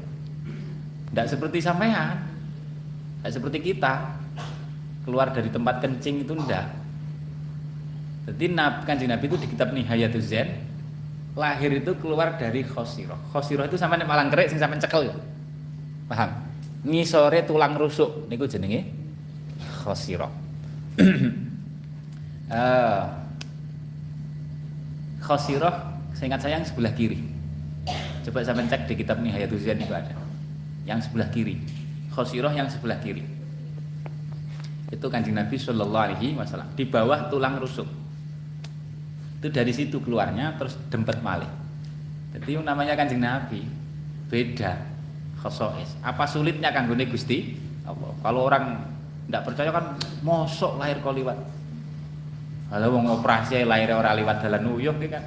[1.12, 2.16] Tidak seperti sampean.
[3.20, 4.18] Tidak seperti kita.
[5.06, 6.81] Keluar dari tempat kencing itu ndak.
[8.22, 8.54] Jadi
[8.86, 10.48] Kanjeng Nabi itu di kitab Nihayatul Zen
[11.34, 13.18] lahir itu keluar dari khosirah.
[13.32, 15.10] Khosirah itu sampean malang kerik sing sampean cekel.
[16.06, 16.30] Paham?
[16.86, 18.86] Ngisore tulang rusuk niku jenenge
[19.82, 20.30] khosirah.
[22.52, 23.02] uh,
[25.26, 25.92] khosirah
[26.22, 27.18] Seingat saya yang sebelah kiri.
[28.22, 30.14] Coba saya cek di kitab Nihayatul Zain itu ada.
[30.86, 31.58] Yang sebelah kiri.
[32.14, 33.26] Khosirah yang sebelah kiri.
[34.86, 37.90] Itu kanjeng Nabi Shallallahu Alaihi Wasallam di bawah tulang rusuk.
[39.42, 41.50] Itu dari situ keluarnya terus dempet malih.
[42.30, 43.66] Jadi yang namanya kanjeng Nabi
[44.30, 44.78] beda
[45.42, 45.98] khosois.
[45.98, 48.14] Apa sulitnya kanggone Gusti Allah?
[48.22, 48.86] Kalau orang
[49.26, 51.34] tidak percaya kan mosok lahir kau liwat.
[52.70, 55.26] Kalau mau operasi lahir orang liwat dalan uyuk kan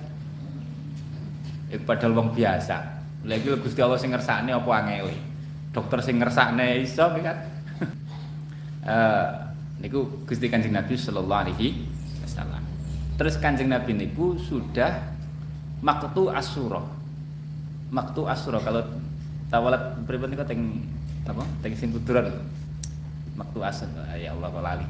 [1.76, 3.04] Iku padahal wong biasa.
[3.28, 5.36] Lagi Gusti Allah sing ngersakne apa angele.
[5.76, 7.38] dokter sing ngersakne iso kan.
[8.86, 9.46] Eh
[9.82, 11.68] niku Gusti Kanjeng Nabi sallallahu alaihi.
[13.16, 15.16] Terus Kanjeng Nabi niku sudah
[15.80, 16.84] maktu asura.
[17.92, 18.84] Maktu asura kalau
[19.48, 20.84] tawalat pripun niku teng
[21.24, 21.44] apa?
[21.64, 22.32] Teng sing kuduran.
[23.40, 24.88] Maktu asura ya Allah lali.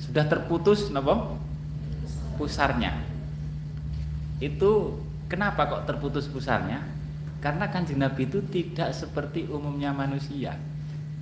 [0.00, 1.36] Sudah terputus napa?
[2.40, 2.96] Pusarnya.
[4.40, 6.80] Itu kenapa kok terputus pusarnya?
[7.42, 10.56] Karena Kanjeng Nabi itu tidak seperti umumnya manusia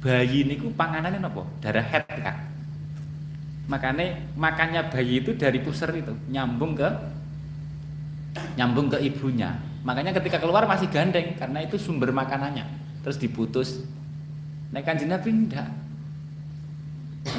[0.00, 2.49] bayi niku panganannya nopo darah head kan
[3.70, 6.88] makanya makannya bayi itu dari pusar itu nyambung ke
[8.58, 9.54] nyambung ke ibunya.
[9.86, 12.66] Makanya ketika keluar masih gandeng karena itu sumber makanannya.
[13.06, 13.86] Terus diputus.
[14.74, 15.70] Nah kanjeng nabi enggak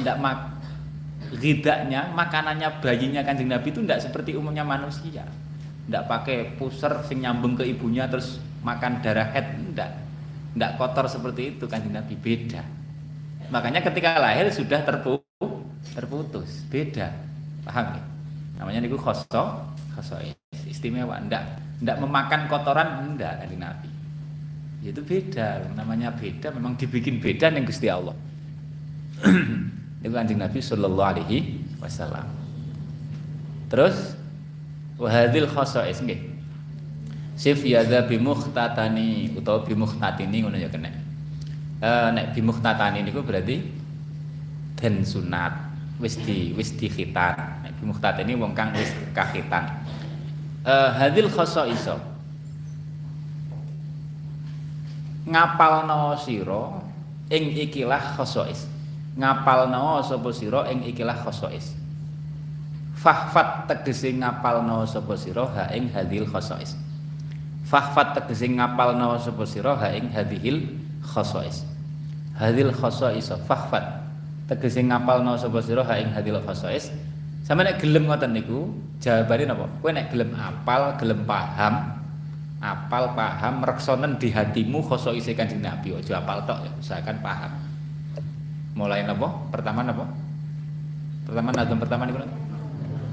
[0.00, 0.38] enggak mak
[1.36, 5.28] ridaknya makanannya bayinya kanjeng nabi itu enggak seperti umumnya manusia.
[5.86, 10.02] Enggak pakai pusar sing nyambung ke ibunya terus makan darah head enggak
[10.52, 12.60] tidak kotor seperti itu kan Nabi beda.
[13.48, 15.20] Makanya ketika lahir sudah terpu
[15.90, 17.10] terputus, beda.
[17.66, 18.02] Paham ya?
[18.62, 19.66] Namanya niku khoso,
[19.98, 20.14] khoso
[20.66, 21.18] istimewa.
[21.18, 21.42] Tidak
[21.82, 23.90] tidak memakan kotoran enggak kan Nabi.
[24.82, 28.14] Itu beda, namanya beda, memang dibikin beda nih Gusti Allah.
[30.02, 32.26] itu kanjeng Nabi Shallallahu Alaihi Wasallam.
[33.70, 34.18] Terus
[34.98, 36.32] wahadil khosois nggih
[37.38, 40.90] sif yadza bimukhtatani utawa bimukhtatini ngono ya kena.
[41.82, 43.62] Eh nek bimukhtatani niku berarti
[44.78, 45.61] den sunat
[46.02, 47.62] wis di wis di khitan.
[47.62, 49.86] Nek bimukhtatini wong kang wis kahitan.
[50.66, 51.96] Eh hadil iso
[55.22, 56.82] ngapalno sira
[57.30, 58.66] ing ikilah khosois
[59.14, 61.78] ngapalno sapa sira ing ikilah khosois
[62.98, 66.74] fahfat tegese ngapalno sapa sira ha ing hadil khosois
[67.62, 71.64] fahfat tegese ngapalno sapa sira ha ing hadhil khasais.
[72.38, 74.01] Hadhil khasais fahfat
[74.50, 76.90] tegese ngapalno sapa sira ha ing hadhil khasais
[77.42, 78.70] sampe nek gelem ngoten niku
[79.02, 79.66] jawabane napa?
[79.82, 81.74] Kowe nek gelem apal gelem paham
[82.62, 85.98] apal paham reksonen di hatimu khasais Kanjeng Nabi.
[85.98, 87.52] Aja apal tok ya usahakan paham.
[88.78, 89.28] Mulai napa?
[89.50, 90.06] Pertama napa?
[91.26, 92.22] Pertama nazam pertama niku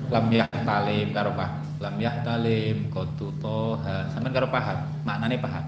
[0.09, 0.25] lam
[0.65, 4.05] talim karo paham lam yahtalim kotu toha.
[4.13, 4.77] Sampean karo paham
[5.07, 5.65] maknane paham.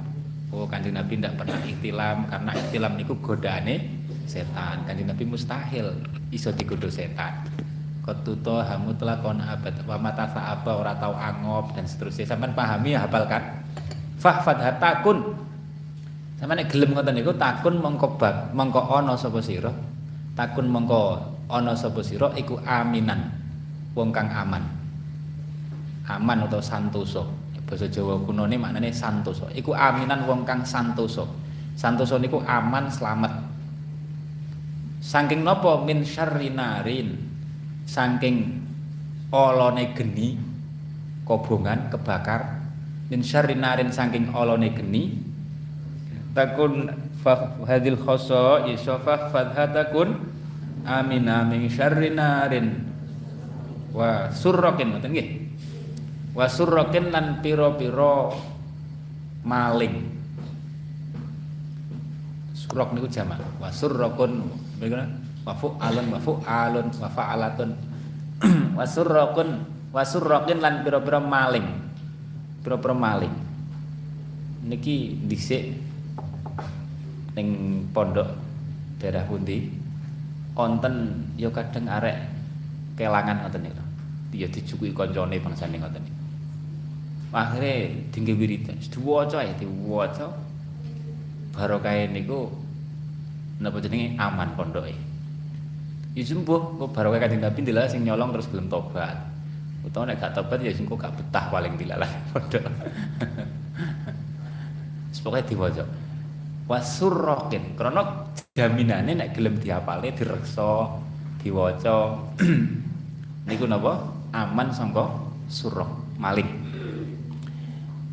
[0.52, 4.01] Oh kanjeng nabi ndak pernah ihtilam karena ihtilam niku godane
[4.32, 4.88] setan.
[4.88, 5.92] Kanjeng nabi mustahil
[6.32, 7.44] iso digodo setan.
[8.02, 12.32] Kotu toha mutlakon abad wa mata apa ora tau angop dan seterusnya.
[12.32, 13.44] Sampean pahami ya hafal kan?
[14.16, 15.36] Fahfad hatakun
[16.40, 19.70] sampean nek gelem ngoten niku takun mongko bab mongko ana sapa sira?
[20.34, 21.20] Takun mongko
[21.52, 23.28] ana sapa sira iku aminan
[23.92, 24.64] wong kang aman.
[26.08, 27.28] Aman atau santoso.
[27.72, 29.48] Bahasa Jawa kuno ini maknanya santoso.
[29.54, 31.24] Iku aminan wong kang santoso.
[31.78, 33.51] Santoso niku aman selamat
[35.02, 37.18] saking nopo min syarrinarin
[37.90, 38.62] saking
[39.34, 40.38] olone geni
[41.26, 42.62] kobongan kebakar.
[43.10, 45.18] Min syarrinarin saking olone geni.
[46.32, 46.88] Takun
[47.68, 50.16] hadil khoso isofah fadhatakun
[50.88, 52.88] amina min syarrinarin
[53.92, 55.42] wa surrokin nggih?
[56.32, 58.32] Wasurrokin lan piro-piro
[59.44, 60.21] maling
[62.72, 63.44] surok niku jamak.
[63.60, 64.48] Wasurrokun
[65.44, 67.76] wafu alun wafu alun wafa alatun
[68.80, 71.68] wasurrokun wasurrokin lan piro-piro maling.
[72.64, 73.36] Piro-piro maling.
[74.72, 75.76] Niki dhisik
[77.36, 77.48] ning
[77.92, 78.32] pondok
[79.04, 79.68] daerah pundi?
[80.56, 82.16] Konten yo kadang arek
[82.96, 83.84] kelangan ngoten niku.
[84.32, 86.20] Ya dijukui koncone bangsane ngoten niku.
[87.36, 88.80] Akhirnya tinggi wiridan.
[88.80, 90.32] Diwaca ya diwaca.
[91.52, 92.48] Barokah niku
[93.62, 94.18] napa jenenge?
[94.18, 94.94] Aman pondoke.
[96.12, 99.16] Ya sembuh kok barokah kanjeng Nabi ndilah sing nyolong terus belum tobat.
[99.82, 102.66] Utawa nek gak tobat ya sing kok gak betah paling dilalah pondok.
[105.22, 105.86] Pokoknya diwaca
[106.66, 110.98] wasurrokin karena jaminannya nek gelem diapale direksa
[111.44, 112.18] diwaca.
[113.48, 114.02] Niku napa?
[114.32, 115.06] Aman sangka
[115.52, 116.48] surok maling.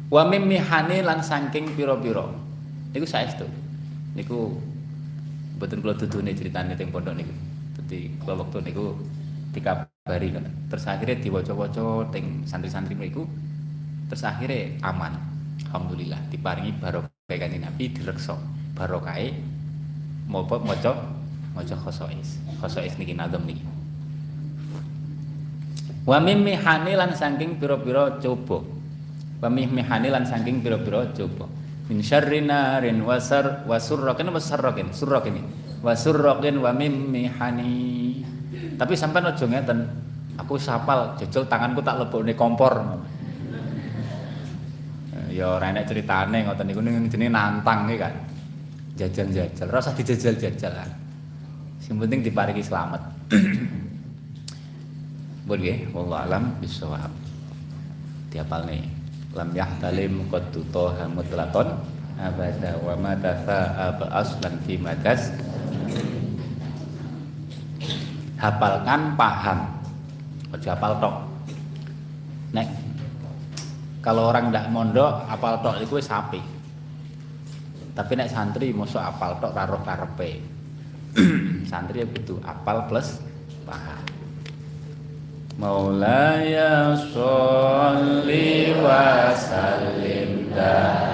[0.09, 2.27] Wa mim mihane lan saking pira-pira.
[2.93, 3.45] Niku saestu.
[4.17, 4.57] Niku
[5.59, 7.35] mboten kula dudune critane teng pondok niku.
[7.75, 8.95] Dadi kula wektu niku
[9.51, 10.47] dikabari kan.
[10.71, 13.27] Terus akhirnya diwaca-waca teng santri-santri niku
[14.07, 15.19] terus akhirnya aman.
[15.69, 18.39] Alhamdulillah diparingi barokah kanjeng Nabi direksa.
[18.79, 19.35] Barokahe
[20.31, 20.93] maca maca
[21.53, 22.39] maca khosois.
[22.63, 23.67] Khosois niki nadam niki.
[26.07, 28.65] Wa mim mihane lan saking pira-pira coba
[29.51, 31.58] mihani lan saking pira-pira coba.
[31.89, 35.41] Min syarri narin wasar wasurrakin surrakin
[35.81, 37.17] wa surrakin wa mim
[38.79, 39.91] tapi sampai aja ngeten
[40.39, 42.79] aku sapal jejel tanganku tak lebokne kompor.
[45.35, 46.81] Ya ora enek critane ngoten niku
[47.11, 48.15] jenenge nantang iki kan
[48.99, 50.91] jajal-jajal rasa dijajal-jajal kan
[51.83, 53.03] sing penting diparingi selamat.
[55.49, 57.11] Boleh wallahu alam bisawab.
[58.31, 58.83] Tiapal nih
[59.35, 61.69] lam yahtalim qad tutoha mutlaqan.
[62.19, 65.31] Abada wa ma tasa'aba aslan fi madas
[68.43, 69.59] hafalkan paham.
[70.51, 71.15] Aja hafal tok.
[72.57, 72.67] Nek
[74.03, 76.59] kalau orang ndak mondok apal tok iku wis sapi
[77.99, 80.39] tapi nek santri mosok apal tok karo karepe.
[81.71, 83.19] Santri ya butuh apal plus
[83.67, 83.98] paham
[85.59, 91.09] Maulaya sholli wa sallim lam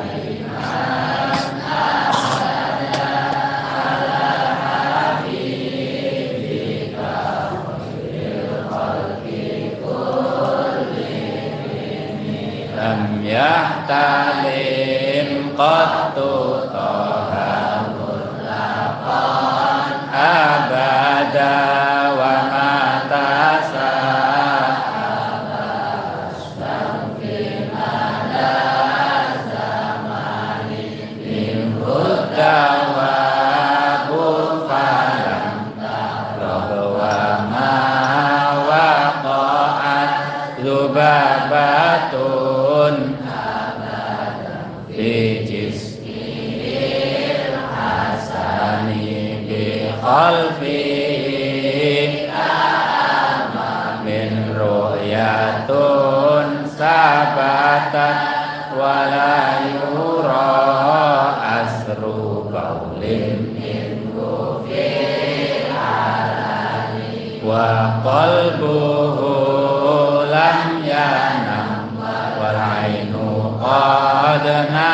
[73.75, 74.94] Adonai.